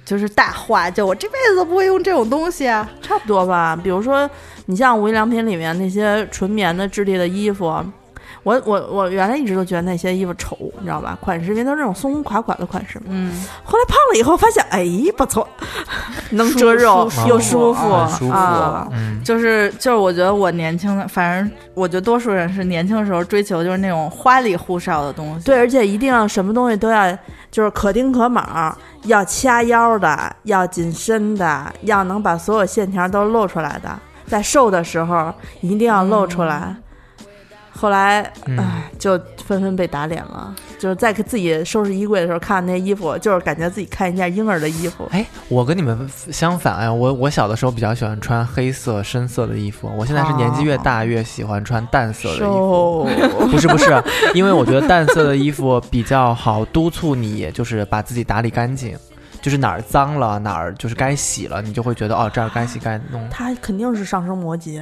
[0.10, 2.89] 就是大话，就我这辈子都不会用这种东西啊！
[3.00, 3.76] 差不多吧。
[3.76, 4.28] 比如说，
[4.65, 7.80] 你像无印良品里面那些纯棉的质地的衣服，
[8.43, 11.17] 我我我原来一直都觉得那些衣服丑，你知道吧？
[11.21, 13.06] 款式因为都是那种松松垮垮的款式嘛。
[13.10, 14.86] 嗯，后来胖了以后发现，哎，
[15.17, 15.47] 不错，
[16.32, 18.88] 能遮肉又舒舒服服啊很舒服啊。
[18.91, 25.45] 嗯，就是就是，我觉得我年轻的，反正我觉得多数人是年轻的时候追求就是那种花里胡哨的东西。
[25.45, 27.12] 对，而且一定要什么东西都要
[27.52, 33.89] 就是可丁可卯，要掐腰的，要紧身的，要能把所有线条都露出来的，
[34.28, 36.75] 在瘦的时候一定要露出来。
[37.80, 40.54] 后来，嗯唉，就纷纷被打脸了。
[40.78, 45.08] 就是在自己收拾衣柜的时候，看那些衣服，就是感觉自己看一件婴儿的衣服。
[45.12, 53.08] 哎，我跟你们相反哎，我我小的时候比较喜欢穿黑色深色的衣服，我现在是年纪越大越喜欢穿淡色的衣服。
[53.10, 54.02] 瘦，不是不是，
[54.34, 58.98] 因为我觉得淡色的衣服比较好督促你，就是把自己打理干净，
[59.41, 63.28] 就是哪儿脏了哪儿就是该洗了，你就会觉得哦这儿该洗该弄。
[63.30, 64.82] 他肯定是上升摩羯，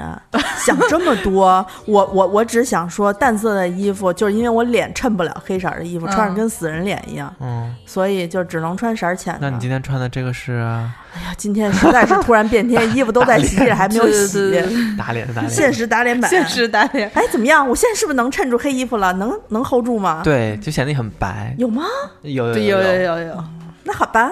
[0.65, 1.65] 想这么多。
[1.85, 9.39] 我我我只想说，淡色的衣服，就是因为我脸衬不了黑色儿的衣服，嗯穿上跟死人脸一样，嗯，所以就只能穿色儿浅的。
[9.41, 14.51] 那你今天穿的这个是啊哎呀，今天实在是突然变天，衣服都在洗衣里还没有洗，
[14.97, 15.49] 打脸打脸。
[15.49, 16.29] 现实打脸版。
[16.29, 17.09] 现实打脸。
[17.13, 17.67] 哎，怎么样？
[17.67, 19.11] 我现在是不是能衬住黑衣服了？
[19.13, 21.55] 能能 hold 住吗？，对，就显得你很白。
[21.57, 21.83] 有吗？
[22.21, 23.43] 有有，有有有有，
[23.83, 24.31] 那好吧，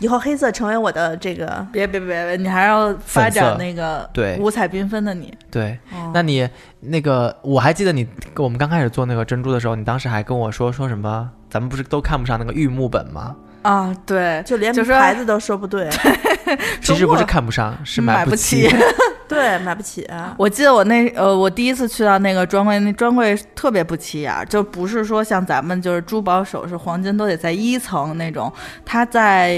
[0.00, 1.66] 以后黑色成为我的这个。
[1.72, 5.32] 别别别别，你还要发展那个对五彩缤纷的你。
[5.50, 6.48] 对，哦那你
[6.80, 11.30] 那个我还记得你我们刚开始做那个珍珠的时候，你当时还跟我说说什么？
[11.48, 13.36] 咱们不是都看不上那个玉木本吗？
[13.62, 15.88] 啊，对，就连牌子都说不对，
[16.80, 18.68] 其实不是看不上，是买不买起。
[19.30, 20.06] 对，买不起。
[20.36, 28.52] 我记得我那呃，我第一次去到那个专柜，那专柜特别不起眼儿，就不是说像咱们就是珠宝首饰、黄金都得在一层那种，
[28.84, 29.54] 它在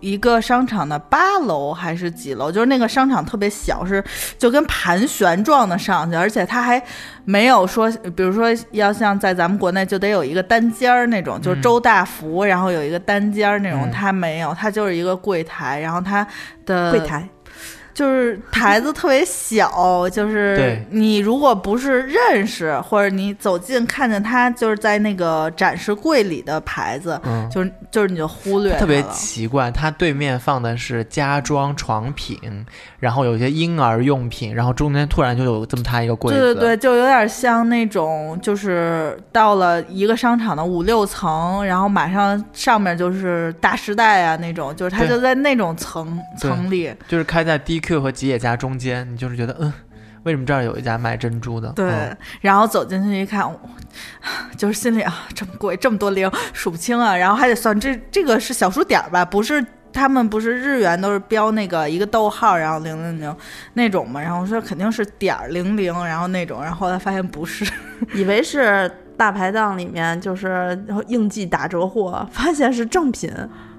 [0.00, 4.02] 一个商场的八楼还是几楼，就是那个商场特别小，是
[4.38, 6.82] 就跟盘旋状的上去，而且它还
[7.26, 13.90] 没有说，比如说要像在咱们国内就得有一个单间儿那种，就是周大福，然后有一个单间儿那种，嗯。
[13.90, 16.26] 它没有，它就是一个柜台，然后它
[16.64, 17.28] 的柜台，
[17.92, 32.38] 就是台子特别小， 就是你如果不是认识，或者你走近看见它就是在那个展示柜里的牌子，嗯，就是就是你就忽略它特别奇怪，它对面放的是家装床品，
[32.98, 46.90] 然后有一些婴儿用品，然后中间突然就有这么大一个柜子，对对对，就有点像那种，就是到了一个商场的五六层，然后马上上面就是大时代啊那种，就是它就在那种层层里。
[47.08, 49.72] 就是开在 DQ 和吉野家中间，你就是觉得嗯，
[50.24, 51.72] 为什么这儿有一家卖珍珠的？
[51.72, 53.44] 对，嗯然后走进去一看，
[54.56, 59.64] 就是心里啊，这么贵，这么多零，数不清啊，然后还得算这这个是小数点儿吧，不是。
[59.92, 63.36] 他们不是日元都是标那个一个逗号，然后零零零
[63.72, 67.68] 那种嘛，然后我说肯定是点儿零零，然后那种，然后后来发现不是，
[68.14, 73.32] 以为是大排档里面就是应季打折货，发现是正品。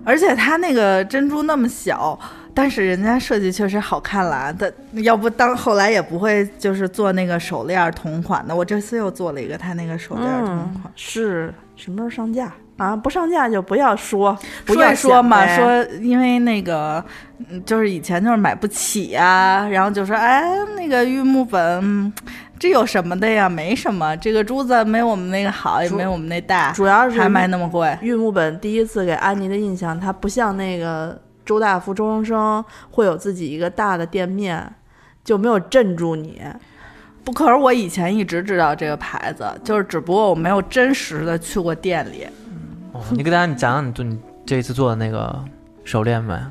[0.04, 2.20] 而且它那个珍珠那么小，
[2.54, 4.54] 但是人家设计确实好看啦。
[4.58, 4.72] 但
[5.04, 8.56] 要不当后来也不会就是做那个手链儿同款的。
[8.56, 12.96] 我这次又做了一个他那个手链儿同嗯款，，是什么时候上架啊？
[12.96, 17.04] 不上架就不要说，不要说嘛，说因为那个
[17.50, 20.44] 嗯就是以前就是买不起啊，然后就说哎
[20.76, 21.62] 那个玉木本。
[21.84, 22.12] 嗯
[22.62, 23.50] 这有什么的呀？
[23.50, 27.98] 没什么，这个珠子没我们那个好，也没我们那大，主要是还卖那么贵。
[28.04, 34.74] 玉木本第一次给安妮的印象，它不像那个周大福、周生生会有自己一个大的店面，
[35.24, 36.42] 就没有镇住你。
[37.24, 42.28] 不，可是我以前一直知道这个牌子，就是只不过我没有真实的去过店里。
[42.94, 45.44] 哦，你给大家你讲讲你做你这一次做的那个
[45.84, 46.42] 手链呗。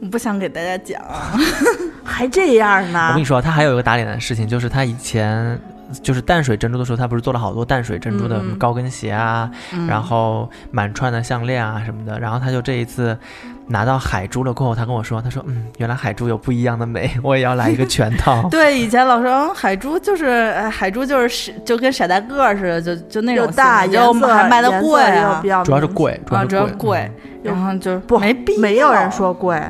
[0.00, 1.36] 我不想给大家讲啊，
[2.04, 3.24] 还这样呢我跟你？
[3.24, 5.60] 说，他还有一个打脸的事情，就是他以前
[6.00, 9.50] 就是淡水珍珠的时候，他不是做了好多淡水珍珠的高跟鞋啊，
[9.88, 12.16] 然后满串的项链啊什么的。
[12.20, 13.18] 然后他就这一次
[13.68, 18.46] 拿到海珠了过后，他跟我说，他说嗯，原来海珠有不一样的美， 我也要来一个全套。
[18.50, 20.26] 对，以前老说嗯海珠就是
[20.56, 25.40] 呃海珠就是是就跟傻大个儿似的，就就那种大，就还卖的贵啊。
[25.42, 27.10] 比，较主要是贵，主啊，主要要是贵，
[27.42, 29.60] 然后就不没必要，没有人说贵，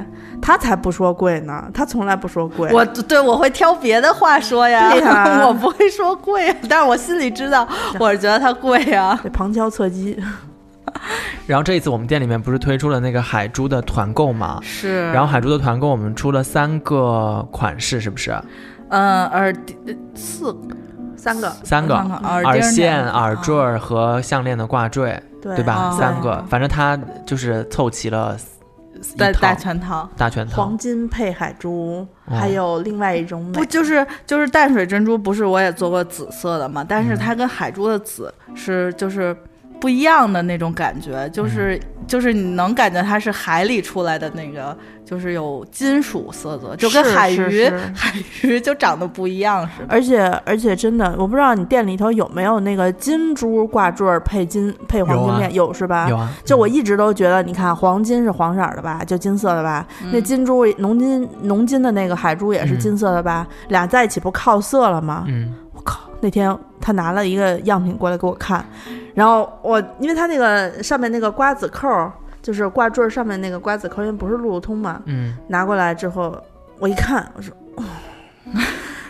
[0.41, 2.71] 他才不说贵呢，他从来不说贵。
[2.73, 4.93] 我对我会挑别的话说呀，
[5.47, 7.67] 我不会说贵，但是我心里知道，
[7.99, 9.19] 我是觉得它贵呀。
[9.23, 10.17] 这旁敲侧击，
[11.47, 14.59] 然后这一次我们店里面不是推出了那个海珠的团购嘛？
[14.63, 18.35] 是然后海珠的团购我们出了三个款式，是不是？
[18.91, 19.77] 嗯，耳钉
[20.15, 20.77] 四个
[21.17, 25.75] 三个三个耳耳线、耳坠和项链的挂坠，对对吧？
[25.75, 28.37] 啊三个，反正它就是凑齐了
[29.17, 30.09] 大大全套。
[30.17, 30.79] 大全套黄。
[30.79, 36.83] 金配海珠，哦还有另外一种美不，就是就是淡水珍珠，不是我也做过紫色的嘛？
[36.89, 39.37] 但是嗯它跟海珠的紫是就是
[39.81, 49.89] 不一样的那种感觉，就是、嗯就是你能感觉它是海里出来的那个，就是有金属色泽，就跟海鱼 海鱼就长得不一样似的。
[49.91, 56.09] 而且而且真的，我不知道你店里头有没有那个金珠挂坠儿配金配黄金链，有,、是吧？
[56.09, 65.27] 有啊，就我一直都觉得，你看黄金是黄色儿的吧，就金色的吧，那金珠浓金浓金的那个海珠也是金色的吧，俩在一起不靠色了吗？
[65.29, 66.08] 嗯，我靠！
[66.21, 68.65] 那天他拿了一个样品过来给我看，
[69.15, 71.89] 然后我因为他那个上面那个瓜子扣，
[72.43, 76.37] 就是挂坠上面那个瓜子扣，因为不是路路通嘛，嗯拿过来之后
[76.79, 77.55] 我一看，我说。
[77.77, 77.85] 哦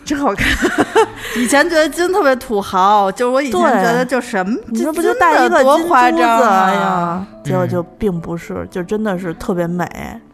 [0.09, 0.49] 真好看！
[1.37, 5.89] 以前觉得金特别土豪，就是我以前对觉得就什么，你说不就戴一个多金珠子？
[5.89, 9.87] 夸张啊哎呀，结果嗯就并不是，就真的是特别美，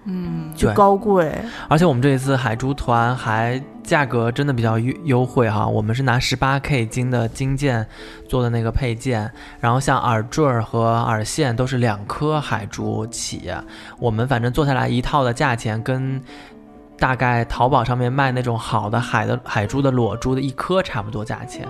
[0.04, 1.32] 嗯，就高贵。
[1.68, 7.84] 而且我们这一次海珠团还价格真的比较优优惠哈，我们是拿十八 K 金的金件
[8.28, 13.50] 做的那个配件，然后像耳坠儿和耳线都是两颗海珠起，
[13.98, 16.22] 我们反正做下来一套的价钱跟。
[16.98, 21.66] 大概淘宝上面卖那种好的海的海珠的裸珠的一颗差不多价钱，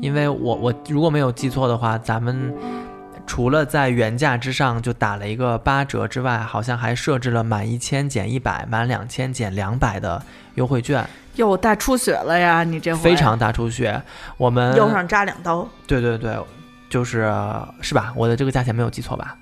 [0.00, 2.52] 因为我我如果没有记错的话，咱们
[3.26, 10.20] 除了在原价之上就打了一个八折之外，好像还设置了满一千减一百，满两千减两百的
[10.56, 12.64] 优惠券，哟，大出血了呀！
[12.64, 14.02] 你这非常大出血。
[14.36, 16.36] 我们右上扎两刀，对对对，
[16.88, 17.32] 就是
[17.80, 18.12] 是吧？
[18.16, 19.36] 我的这个价钱没有记错吧？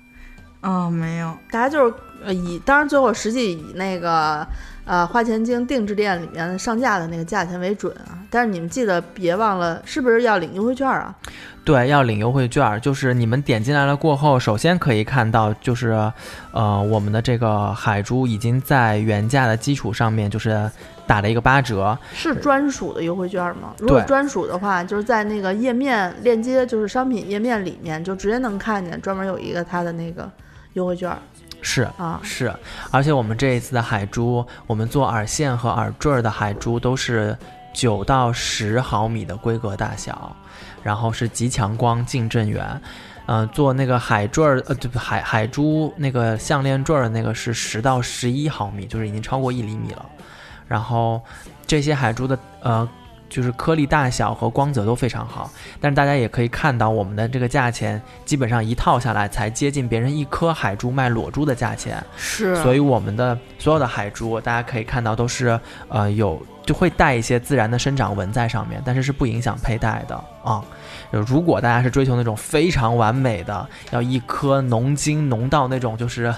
[0.61, 1.93] 哦，没有，大家就是
[2.23, 4.45] 呃以，当然最后实际以那个
[4.89, 8.17] 呃花钱精定制店里面上架的那个价钱为准啊。
[8.31, 11.15] 但是你们记得别忘了，是不是要领优惠券啊？
[11.63, 16.11] 对，要领优惠券，就是你们点进来了过后，首先可以看到，就是
[16.51, 20.67] 呃，我们的这个海珠已经在原价的基础上面，就是
[21.05, 21.95] 打了一个八折。
[22.11, 23.75] 是专属的优惠券吗？
[23.77, 30.27] 如果专属的话，就是在那个页面链接，就是商品页面里面就直接能看见，专门有一个它的那个
[30.73, 31.15] 优惠券。
[31.61, 32.19] 是啊。
[32.23, 32.53] 是，
[32.91, 37.37] 而且我们这一次的海珠，我们做耳线和耳坠儿的海珠都是
[37.73, 40.35] 九到十毫米的规格大小，
[40.83, 42.81] 然后是极强光、近震源。
[43.31, 50.03] 嗯、做那个海坠儿，呃，对不，海海珠那个项链坠儿的那个是十到十一毫米，就是已经超过一厘米了。
[50.67, 51.21] 然后
[51.67, 52.89] 这些海珠的呃，
[53.29, 55.49] 就是颗粒大小和光泽都非常好。
[55.79, 62.03] 但是大家也可以看到，我们的这个价钱基本上一套下来才接近别人一颗海珠卖裸珠的价钱。
[62.17, 70.63] 是所以我们的所有的海珠，大家可以看到都是呃有就会带一些自然的生长纹在上面，但是是不影响佩戴的啊。
[71.13, 76.33] 就如果大家是追求那种非常完美的，要一颗浓金浓到那种就是。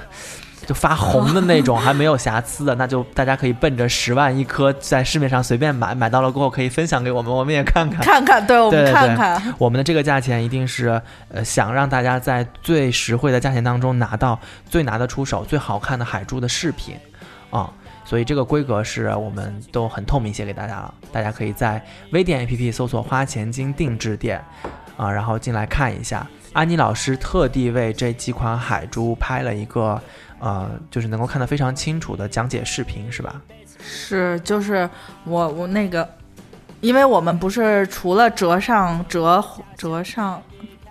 [0.65, 7.99] 就发红的那种，还没有瑕疵的，那就大家可以奔着十万一颗，在市面上随便买，买到了过后可以分享给我们，我们也看看。
[8.01, 16.95] 看看，对我们看看，我们的这个价钱一定是，呃，想让大家在最实惠的价钱当中拿到最拿得出手、最好看的海珠的饰品，
[17.49, 17.71] 啊、
[18.05, 24.39] 所以这个规格是我们都很透明写给大家了，大家可以在微店 APP 搜索“花钱金定制店”，
[24.95, 26.25] 啊、然后进来看一下。
[26.53, 30.01] 安妮老师特地为这几款海珠拍了一个，
[30.41, 33.39] 呃，就是能够看得非常清楚的讲解视频，是吧？
[33.79, 34.89] 是就是
[35.23, 36.07] 我我那个，
[36.81, 39.43] 因为我们不是除了折上折
[39.77, 40.41] 折上，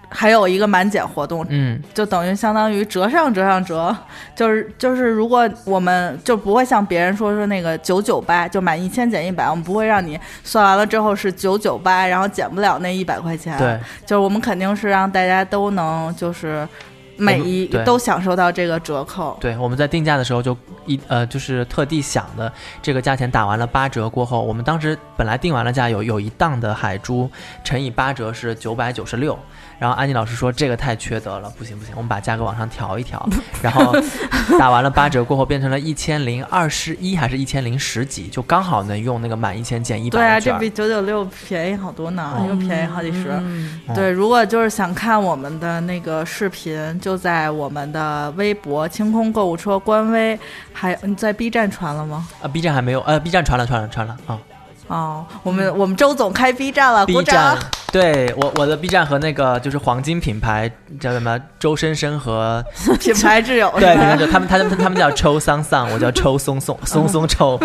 [0.09, 3.97] 还有一个满减活动，嗯，就等于相当于折上折上折，
[4.35, 13.57] 就是就是如果我们就不会像别人说说那个九九八，就满一千减一百，我们不会让你算完了之后是九九八，然后减不了那一百块钱。
[13.57, 16.67] 对，就是我们肯定是让大家都能就是
[17.21, 19.37] 每一都享受到这个折扣。
[19.41, 20.57] 对，我们在定价的时候就
[20.87, 27.31] 一呃，就是特地想的这个价钱打完了八折过后，我们当时本来定完了价有有一档的海珠
[27.63, 29.39] 乘以八折是九百九十六，
[29.81, 33.27] 然后安妮老师说这个太缺德了，不行不行，我们把价格往上调一调，
[33.63, 33.97] 然后
[34.59, 40.39] 打完了八折过后变成了一千零二十一还是一千零十几，就刚好能用那个满一千减一百对啊。
[40.39, 43.33] 这比九九六便宜好多呢，哦又便宜好几十。
[43.95, 50.39] 对，如果就是想看我们的那个视频，就在我们的微博“清空购物车”官微，
[50.75, 52.29] 还你在 B 站传了吗？
[52.43, 54.39] 啊，B 站还没有，呃，B 站传了传了传了啊。
[54.89, 57.71] 哦，我们我们周总开 B 站了，鼓 B 掌站！
[57.93, 62.65] 对我我的 B 站和那个就是黄金品牌叫什么周生生和
[63.01, 63.73] 品牌挚友。
[63.79, 67.59] 对，品牌就他们他们他们叫抽桑桑，我叫抽松松松松抽，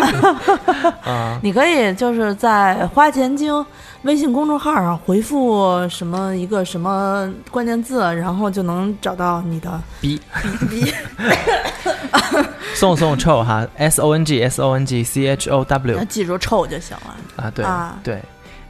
[1.06, 3.64] 嗯，你可以就是在花钱精
[4.02, 10.94] 微信公众号上回复什么一个什么关键字，然后就能找到你的 B B B。
[12.74, 17.44] 送送臭哈，S O N G S O N G C H O 要 W 记住臭就行了。
[17.44, 18.20] 啊，对啊对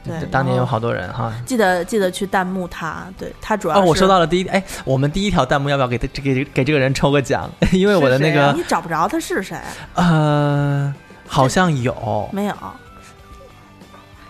[0.07, 1.33] 对当年有好多人哈。
[1.45, 7.49] 记得记得去弹幕他，对他主要哦，我收到了第一哎，我们第一条弹幕要不要给他给给这个人抽个奖？
[7.73, 9.57] 因为我的那个啊你找不着他是谁，
[9.95, 10.93] 呃，
[11.27, 12.55] 好像有，没有。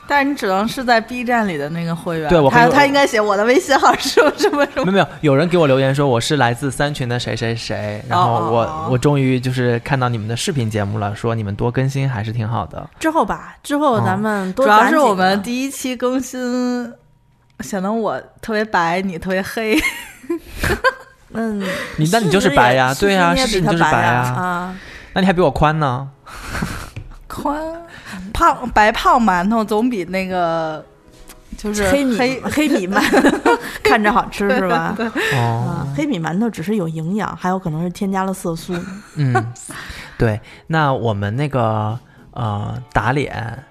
[0.08, 2.30] 但是你只能是在 B 站里的那个会员。
[2.30, 4.92] 对我可以他他应该写我的微信号是什么什么什么。
[4.92, 12.90] 没有没有，有人给我留言说我是来自三群的谁谁谁，然后我、我终于就是看到你们的视频节目了，说你们多更新还是挺好的。
[13.00, 16.94] 之后吧，之后咱们多主要是我们第一期更新，
[17.60, 19.78] 显得我特别白，你特别黑。
[21.34, 21.60] 嗯，
[21.98, 24.76] 你那你就是白呀对呀事实事实你就是白呀啊。
[25.14, 26.08] 那你还比我宽呢？
[27.42, 27.62] 宽
[28.34, 30.84] 胖白胖馒头总比那个
[31.58, 33.00] 就是黑米黑 黑米馒
[33.42, 33.52] 头
[33.84, 34.96] 看着好吃是吧？
[35.34, 38.74] 哦啊，，黑米馒头只是有营养，还有可能是添加了色素。
[39.16, 39.34] 嗯，
[40.18, 41.98] 对，那我们那个
[42.32, 43.64] 呃打脸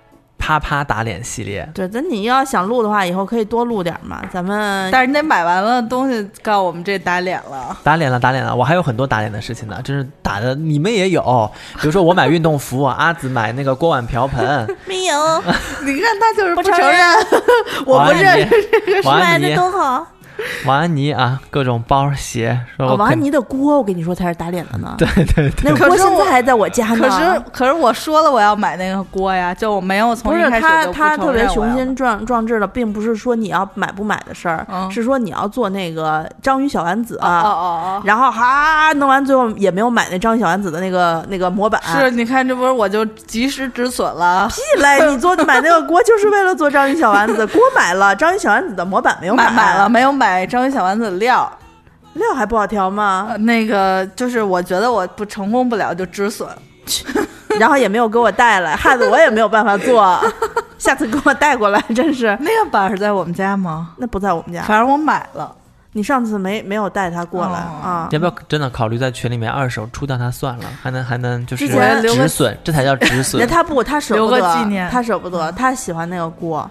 [0.47, 4.23] 啪啪打脸系列，对，咱你要想录的话，以后可以多录点嘛。
[4.33, 7.77] 咱们但是你得买完了东西告我们这打脸了。
[7.83, 8.55] 打脸了，打脸了！
[8.55, 11.51] 我还有很多打脸的事情呢，真是打的你们也有。
[11.81, 15.43] 比如说我买运动服，阿紫买那个锅碗瓢盆， 没有，
[15.83, 17.17] 你看他就是不承承认，
[17.85, 20.07] 我不认妮，王安妮买的，多好。
[20.67, 24.95] 王安妮啊，各种包鞋，说哦，王安妮的锅，我跟你说才是打脸的呢。
[24.99, 27.09] 对对对，那个锅现在还在我家呢。
[27.09, 41.81] 可是可是我说了我要买那个锅呀，就我没有从不是一开始他，就不他特别承认我要雄心壮壮志的，并不是说你要买不买的事儿，嗯是说你要做那个章鱼小丸子，哦哦哦然后哈弄完最后也没有买那章鱼小丸子的那个那个模板。
[41.87, 45.11] 哦，是你看这不是我就及时止损了，屁嘞！
[45.11, 51.51] 你做买那个锅 就是为了做章鱼小丸子，锅买了，章鱼小丸子的模板没有买买了，没有买章鱼小丸子的料？
[52.15, 53.27] 料还不好调吗？
[53.29, 56.49] 呃那个就是我觉得我不成功不了就止损。
[57.61, 60.19] 然后也没有给我带来，害得我也没有办法做。
[60.79, 63.93] 下次给我带过来，真是那个板是在我们家吗？
[63.99, 64.63] 那不在我们家。
[64.63, 65.55] 反正我买了。
[65.93, 68.09] 你上次没没有带他过来哦啊？
[68.11, 73.47] 要不要真的考虑在群里面二手出掉它算了，还能还能就是之前留个止损，这才叫止 损那。
[73.47, 76.71] 他不，他舍留不得，个纪念他舍不得，他喜欢那个锅。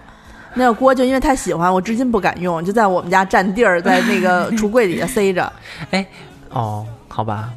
[0.56, 5.52] 那个锅就因为太喜欢，我至今不敢用，就在我们家占地儿，在那个 橱柜底下塞着。
[5.92, 6.04] 哎
[6.50, 7.50] 哦，好吧。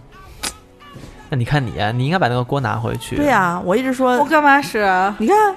[1.32, 3.16] 那你看你，你应该把那个锅拿回去。
[3.16, 5.16] 对呀、我一直说我，干嘛使啊？
[5.20, 5.56] 你看，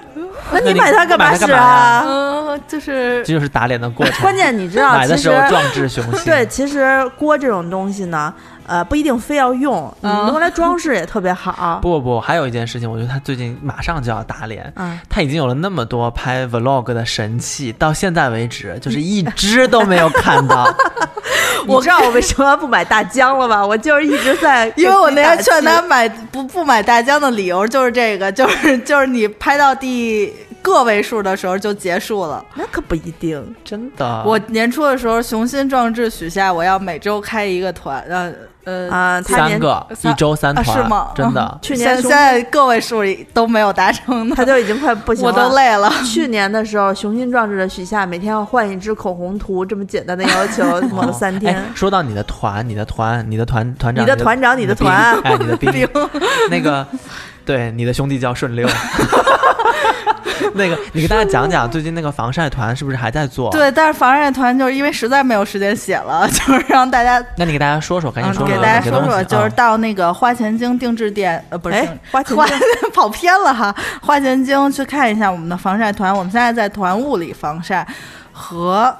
[0.51, 2.03] 那那你你买它干嘛使啊？
[2.05, 4.21] 嗯，就是这就是打脸的过程。
[4.21, 6.25] 关键你知道，买的其实时候壮志雄 心。
[6.25, 8.33] 对，其实锅这种东西呢，
[8.67, 11.79] 呃，不一定非要用，你嗯用来装饰也特别好。
[11.81, 14.71] 不不不，还有一件事情，我觉得他最近马上就要打脸。
[14.75, 20.67] 嗯，他已经有了那么多拍 vlog 的神器，到现在为止就是一 只都没有看到。
[21.65, 23.65] 我知道我为什么不买大疆了吧？
[23.65, 30.22] 我就是一直在因为我那天劝他买不不买大疆的理由就是这个，就是就是你拍到第
[30.63, 32.43] 个位数的时候就结束了。
[32.55, 33.55] 那可不一定。
[33.63, 38.33] 真的，我年初的时候雄心壮志许下，我要每周开一个团，呃
[38.63, 41.59] 呃啊、他年三个一周三啊团，是吗真的。
[41.61, 43.01] 去年现现在个位数
[43.33, 45.49] 都没有达成，他就已经快不行了我。
[45.49, 45.91] 都累了。
[46.05, 51.55] 去年的时候，雄心壮志的许下每天要换一支口红涂这么简单的要求， 抹了三天。
[51.55, 55.87] 哎，说到你的团，你的团，你的团团长，你的团长你的兵团哎，你的兵，
[56.49, 56.87] 那个，
[57.45, 58.65] 对，你的兄弟叫顺溜。
[60.55, 72.45] 那个，你给大家讲讲最近那个防晒团是不是还在做？，对，但是防晒团就是因为实在没有时间写了， 就是让大家那你给大家说说，赶紧嗯说说，给大家说说，就是啊到那个花钱精定制店，呃，不是哎，花钱花
[72.93, 77.85] 跑偏了哈，花钱精去看一下我们的防晒团，我们现在在团物理防晒
[78.31, 78.93] 和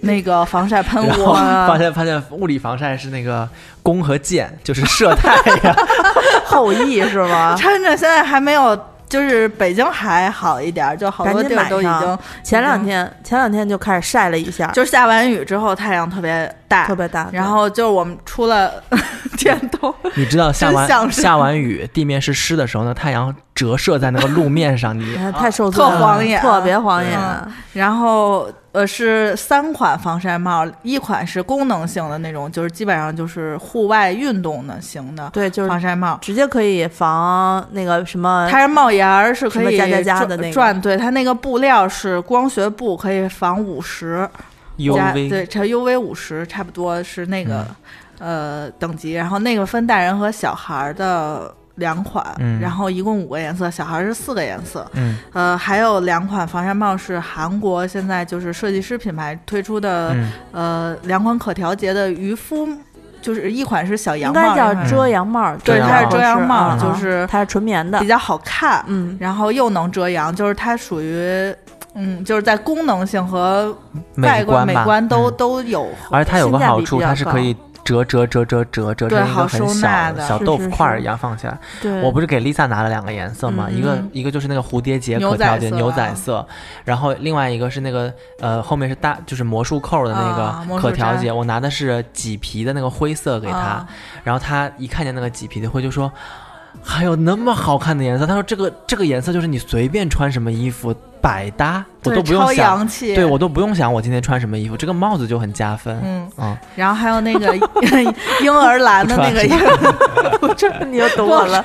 [0.00, 1.32] 那个防晒喷雾。
[1.34, 3.48] 发现发现物理防晒是那个
[3.82, 5.34] 弓和箭，就是射太
[5.64, 5.76] 阳。
[6.44, 7.54] 后羿是吗？
[7.58, 8.78] 趁着现在还没有，
[9.08, 17.28] 就是北京还好一点，就好多地儿都已经，前两天前两天就开始晒了一下，就下完雨之后太阳特别大，特别大。
[17.32, 18.72] 然后就是我们出了
[19.38, 27.18] 电动你知道下完下完雨，地面是湿的时候呢，太阳折射在那个路面上，你哎太受特罪了，晃眼特别晃眼。
[27.46, 36.18] 嗯然后呃是三款防晒帽，一款是功能性的那种，就是基本上就是户外运动的型的对，就是防晒帽。
[36.22, 44.26] 直接可以防那个什么，它是帽檐儿，是可以什么加加加的那个转，对它那个布料是光学布，可以防五十
[44.78, 47.66] 加 UV 对，它 UV 五十差不多是那个、
[48.18, 62.66] 呃等级，然后那个分大人和小孩儿的两款，嗯然后一共五个颜色，小孩儿是四个颜色，嗯呃，还有两款防晒帽是韩国现在就是设计师品牌推出的，嗯呃，两款可调节的渔夫，
[63.20, 65.54] 就是一款是小应羊帽，该叫遮阳帽。
[65.64, 68.06] 对，它是遮阳帽，啊就是它是纯棉的比。
[68.06, 71.54] 较好看，嗯，然后又能遮阳，就是它属于。
[71.96, 73.76] 嗯，就是在功能性和
[74.18, 75.88] 外观、美吧观都、嗯都有。
[76.10, 81.58] 而且它有个好处，它是可以折折折折折折成一个很小小豆腐块儿一样放起来。
[81.80, 83.68] 对，我不是给 Lisa 拿了两个颜色吗？
[83.70, 86.46] 一个嗯一个就是那个蝴蝶结可调节牛仔色，
[86.84, 93.88] 然后另外一个是那个呃后面是大就是魔术扣的那个可调节，我拿的是麂皮的那个灰色给他啊，
[94.22, 96.12] 然后他一看见那个麂皮的灰就说。
[96.82, 102.88] 还有那么好看的颜色，他说这个这个颜色就是你随便穿什么衣服百搭，我都不用超想。
[103.14, 106.00] 对我都不用想我今天穿什么衣服，这个帽子就很加分。
[106.04, 107.56] 嗯，嗯，然后还有那个
[108.42, 111.64] 婴儿蓝的那个 不这 你又懂我了。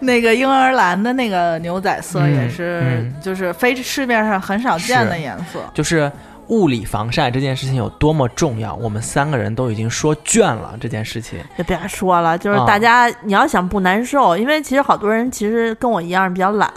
[0.00, 5.60] 那个婴儿蓝的那个牛仔色嗯也是，嗯就是非市面上很少见的颜色。
[5.72, 6.10] 就是
[6.48, 11.38] 物理防晒这件事情有多么重要，我们三个人都已经说倦了这件事情。
[11.56, 16.70] 就别说了，就是啊大家你要想不难受，因为其实好多人其实跟我一样比较懒，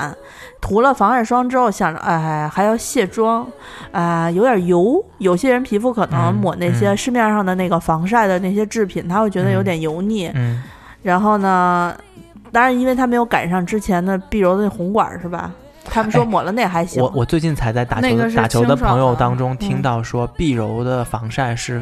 [0.60, 3.48] 涂了防晒霜之后想着哎还要卸妆，
[3.92, 10.64] 啊、有点油，有些人皮肤可能嗯抹那些嗯市面上的那个防晒的那些制品，他会觉得有点油腻，嗯，
[11.02, 11.96] 然后呢，
[12.52, 15.52] 当然因为他没有赶上之前的碧柔的那红管儿是吧？
[15.90, 21.82] 他们说哎抹了那还行，我我最近才在打球那个是的打球的朋友当中听嗯到说，碧柔的防晒是。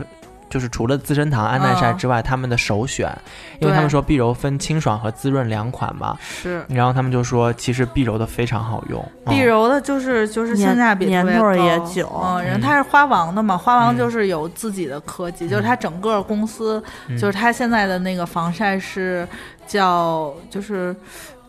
[0.50, 3.14] 就是除了资生堂安耐晒嗯之外，他们的首选，
[3.60, 19.28] 因为他们说碧柔分清爽和滋润两款嘛，是然后他们就说其实碧柔的非常好用，碧嗯柔的，就是就是性价比特别年头也高久嗯，然后它是花王的嘛，花王嗯就是有自己的科技，就是它整个公司，嗯就是它现在的那个防晒是
[19.68, 20.96] 叫就是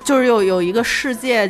[0.02, 1.48] 就是有有一个世界。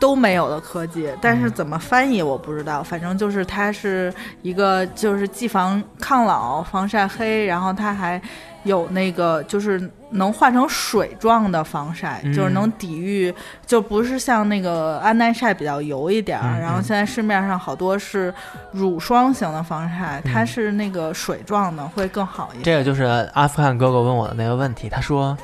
[0.00, 8.20] 都没有的科技，但是嗯怎么翻译我不知道，反正就是它是一个就是既防抗老、防晒黑，然后它还
[8.64, 13.32] 有那个就是能化成水状的防晒，嗯就是能抵御，
[13.66, 18.32] 就不是像那个安耐晒比较油一点儿，嗯然后现在市面上好多是
[18.72, 22.64] 乳霜型的防晒，它嗯是那个水状的，会更好一点。
[22.64, 25.36] 这个就是阿富汗哥哥问我的那个问题，他说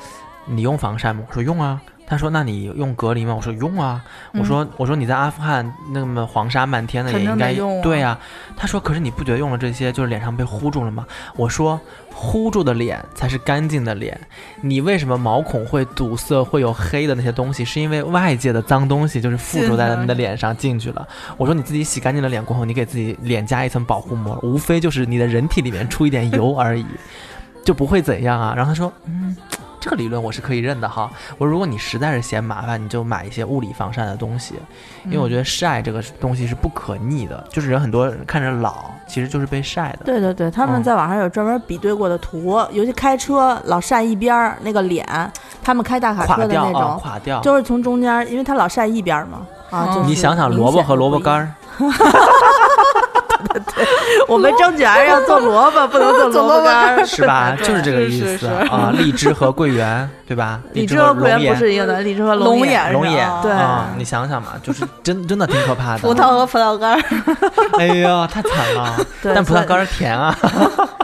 [0.45, 1.23] 你用防晒吗？
[1.27, 1.79] 我说用啊。
[2.09, 4.01] 他说：“那你用隔离吗？”我说：“用啊。
[4.31, 8.17] 我说：“我说你在阿富汗那么黄沙漫天的，也应该得用啊对呀、
[8.55, 11.05] 他说：“可是你不觉得用了这些，就是脸上被糊住了吗？”
[11.35, 11.77] 我说
[12.15, 14.17] ：“糊住的脸才是干净的脸。
[14.61, 21.05] 你为什么毛孔会堵塞，会有黑的那些东西，是因为外界的脏东西就是附着在你的脸上进去了。
[21.35, 26.85] 我说你自己洗干净了脸过后，你给自己脸加一层保护膜，无非就是你的人体里面出一点油而已，
[27.65, 29.35] 就不会怎样啊。”然后他说：“嗯。”
[29.87, 31.09] 这个理论我是可以认的哈。
[31.37, 34.55] 我说如果你实在是嫌麻烦，你就买一些物理防晒的东西，
[35.05, 37.41] 因为我觉得晒这个东西是不可逆的。
[37.49, 39.99] 就是人很多人看着老，其实就是被晒的。
[40.03, 45.07] 对对对，他们嗯在网上有专门比对过的图，尤其开车老晒一边儿那个脸，
[45.63, 47.39] 他们开大卡车的那种，垮掉。
[47.39, 51.55] 就是从中间，因为他老晒一边嘛，啊，嗯就是你想想萝卜和萝卜干儿，
[54.27, 57.05] 我们争取还是要做萝卜，不能做 做萝卜干儿。
[57.05, 57.55] 是吧？
[57.57, 58.91] 就是这个意思啊。
[58.97, 60.59] 荔枝和桂圆，对吧？
[60.73, 65.99] 荔枝枝和和桂圆不龙眼，是一个的，荔枝和龙眼眼龙眼啊对啊，你想想嘛，就是真真的挺可怕的。
[65.99, 67.01] 葡萄和葡萄干儿，
[67.79, 68.95] 哎呀，太惨了。
[69.23, 70.35] 但葡萄干儿，甜啊。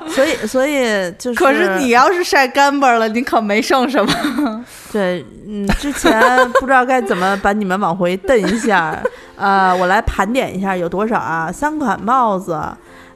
[0.10, 4.66] 所以所以就是，可是你要是晒干巴了，你可没剩什么。
[4.92, 6.12] 对，嗯，之前
[6.54, 8.96] 不知道该怎么把你们往回蹬一下，
[9.36, 11.52] 呃，我来盘点一下有多少啊？
[11.52, 12.60] 三款帽子，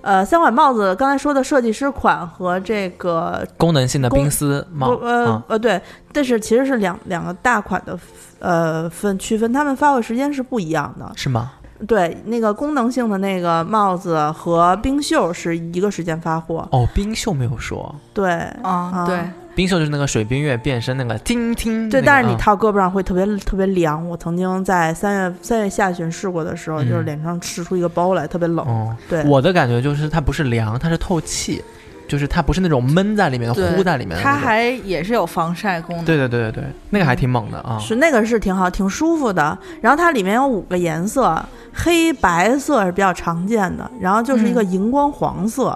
[0.02, 7.98] 呃，三款帽子，刚才说的设计师款和这个功能性的冰丝帽不，呃、啊，呃，对，但是其实是两两个大款的
[8.40, 11.12] 呃分区分，他们发货时间是不一样的。
[11.16, 11.52] 是吗？
[11.88, 16.68] 对，那个功能性的那个帽子和冰袖是一个时间发货。
[16.72, 18.32] 哦，冰袖没有说，对，
[18.64, 21.90] 啊，对，冰袖就是那个水冰月变身那个听听。
[21.90, 24.08] 对，那个但是你啊套胳膊上会特别特别凉。
[24.08, 28.64] 我曾经在三月三月下旬试过的时候，就是嗯脸上吃出一个包来，特别冷。
[28.68, 31.60] 哦，对，我的感觉就是它不是凉，它是透气，
[32.08, 34.22] 就是它不是那种闷在里面、对糊在里面的。
[34.22, 36.06] 它还也是有防晒功能。
[36.06, 37.80] 对对对对对，那个还挺猛的啊。
[37.80, 39.58] 是那个是挺好，挺舒服的。
[39.82, 41.44] 然后它里面有五个颜色，
[41.74, 45.76] 黑白色是比较常见的，然后就是一个嗯荧光黄色，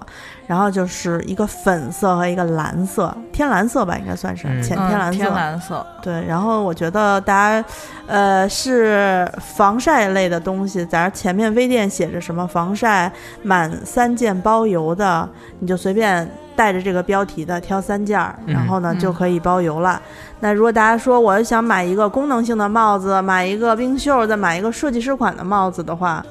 [0.51, 5.17] 然后就是一个粉色和一个蓝色，天蓝色吧，应该算是、嗯浅嗯，天蓝色。
[5.17, 7.65] 天蓝色，对，然后我觉得大家，
[8.05, 13.09] 呃，是防晒类的东西，在这前面微店写着什么防晒
[13.43, 15.29] 满三件包邮的，
[15.59, 20.01] 你就随便带着这个标题的挑三件儿，然后呢、嗯就可以包邮了。
[20.41, 26.21] 那如果大家说我想买一个功能性的帽子，买一个冰袖，再买一个设计师款的帽子的话，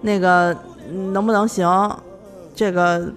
[0.00, 0.56] 那个
[0.90, 1.68] 嗯能不能行？
[2.52, 3.12] 这个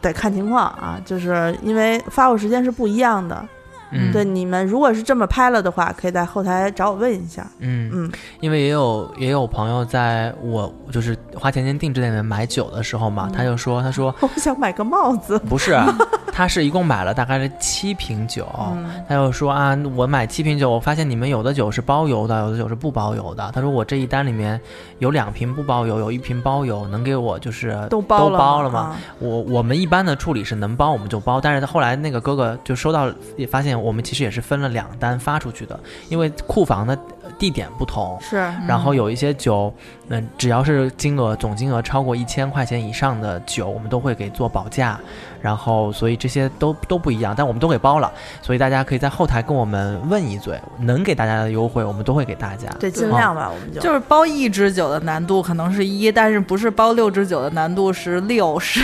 [0.00, 3.46] 得看情况啊，就是因为发货时间是不一样的。
[3.90, 7.46] 嗯，对，你们如果是这么拍了的话，可以在后台找我问一下。
[7.58, 15.38] 嗯嗯，因为也有也有朋友在我就是花钱钱定制店里面买酒的时候嘛，他就说他说 我想买个帽子。
[15.48, 15.86] 不是，啊
[16.32, 18.46] 他是一共买了大概是七瓶酒。
[18.72, 23.50] 嗯，他就说啊，我买七瓶酒，我发现你们有的酒是包邮的，有的酒是不包邮的。
[23.54, 24.60] 他说我这一单里面
[24.98, 28.80] 有两瓶不包邮，有一瓶包邮，能给我就是都包了，包了吗？
[28.80, 36.98] 啊我我们一般的处理是能包我们就包，但是后来那个哥哥就收到也发现我们其实也是分了两单发出去的，因为库房的
[37.38, 38.18] 地点不同。
[38.20, 39.72] 是，然后有一些酒，
[40.08, 44.98] 嗯、只要是金额总金额超过一千块钱以上的酒，我们都会给做保价，
[45.40, 48.10] 然后所以这些都都不一样，但我们都给包了，
[48.42, 52.68] 所以大家可以在后台跟我们问一嘴，能给大家的优惠我们都会给大家。
[52.78, 58.80] 对，尽量吧，我们就就是包一支酒的难度可能是一，但是不是包六支酒的难度是六，是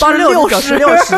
[0.00, 1.16] 包是六九十六十，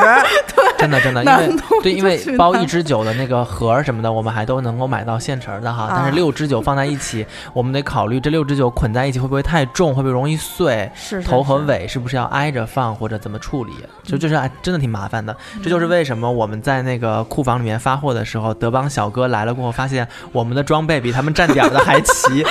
[0.78, 5.86] 真的真的，因为对，因为包一支酒的那个盒儿什么的，我们还都能够买到现成儿的哈。
[5.90, 10.90] 但啊是六支酒放在一起，我们得考虑这六支酒捆在一起会不会太重，会不会容易碎。
[10.94, 13.72] 是是头和尾是不是要挨着放，或者怎么处理？
[14.02, 15.36] 就就是还真的挺麻烦的。
[15.62, 22.42] 这就是为什么我们在那个库房里面发货的时候，德邦小哥来了过后，发现我们的装备比他们站点的还齐，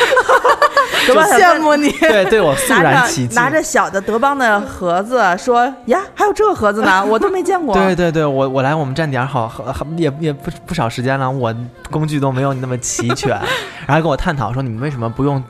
[1.08, 1.92] 德邦小哥羡慕你。
[1.92, 3.36] 对，对我肃然起敬。
[3.36, 7.74] 拿着小的德邦的盒子，说呀，还有这个盒子呢， 我都没见过。
[7.76, 11.54] 对对对，我我来我们站点好好好也也不不少时间了，我
[11.92, 13.30] 工具都没有你那么齐全，
[13.86, 15.44] 然后跟我探讨说你们为什么不用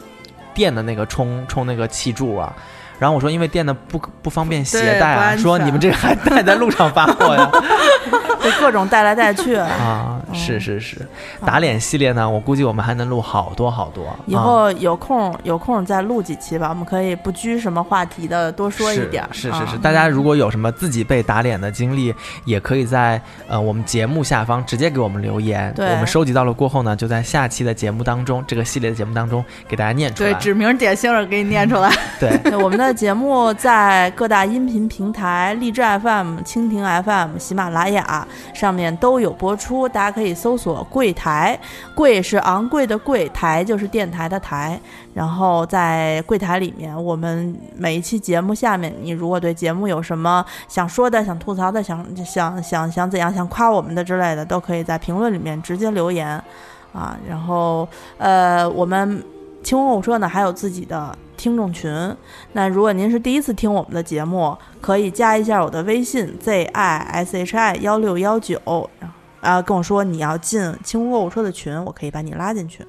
[0.53, 2.53] 电的那个充充那个气柱啊？
[2.97, 7.49] 然后我说因为电的不不方便携带啊，说你们这还带在路上发货呀？
[8.45, 9.55] 就各种带来带去。
[9.55, 11.07] 啊，是是是，
[11.45, 14.07] 打脸系列呢，我估计我们还能录好多好多。
[14.07, 19.29] 啊以后有空有空再录几期吧，我们可以不拘什么话题的多说一点儿。
[19.31, 22.13] 是是是大家如果有什么自己被打脸的经历，
[22.45, 25.73] 也可以在呃我们节目下方直接给我们留言。
[25.75, 30.33] 对我们收集到了过后呢，就在下期的节目当中，这个系列的节目当中给大家念出来。
[30.33, 31.91] 对，指名点姓的给你念出来。
[32.19, 41.57] 对 对，我们的节目在各大音频平台，荔枝 FM、蜻蜓 FM、喜马拉雅上面都有播出，大家可以搜索“柜台”，
[41.95, 44.79] 柜是昂贵的柜，台就是电台的台。
[45.13, 56.27] 然后在柜台里面，我们每一期节目下面，你如果对节目有什么想说的、想吐槽的、想想想想怎样、想夸我们的之类的，都可以在评论里面直接留言
[56.91, 57.17] 啊。
[57.29, 59.23] 然后呃，我们
[59.65, 61.91] 清空购物车呢还有自己的听众群，
[62.53, 68.87] 那如果您是第一次听我们的节目，可以加一下我的微信 z i s h i 幺六幺九，
[69.41, 72.85] 啊，跟我说你要进清空购物车的群，我可以把你拉进去。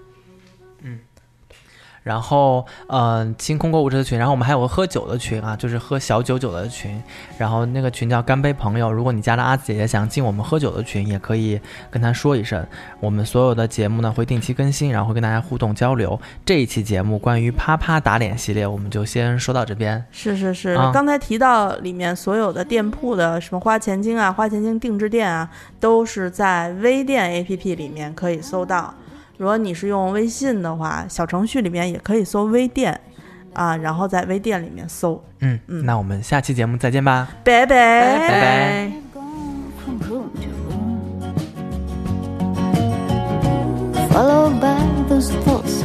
[2.07, 7.03] 然后，嗯、清空购物车的群，然后我们还有个喝酒的群啊，就是喝小酒酒的群，
[7.37, 8.93] 然后那个群叫干杯朋友。
[8.93, 12.65] 如果你加了阿紫姐姐想进我们喝酒的群，也可以跟她说一声。
[13.01, 16.17] 我们所有的节目呢会定期更新，然后会跟大家互动交流。
[16.45, 20.05] 这一期节目关于啪啪打脸系列，我们就先说到这边。
[20.13, 25.51] 是是是，刚才提到里面所有的店铺的什么花钱精啊、花钱精定制店啊，
[25.81, 28.95] 都是在微店 APP 里面可以搜到。
[29.39, 32.99] 如果你是用微信的话，小程序里面也可以搜微店
[33.53, 35.23] 啊，然后在微店里面搜。
[35.41, 37.29] 嗯，嗯那我们下期节目再见吧。
[37.45, 38.93] 拜拜拜拜
[44.11, 44.75] followed by
[45.11, 45.85] those thoughts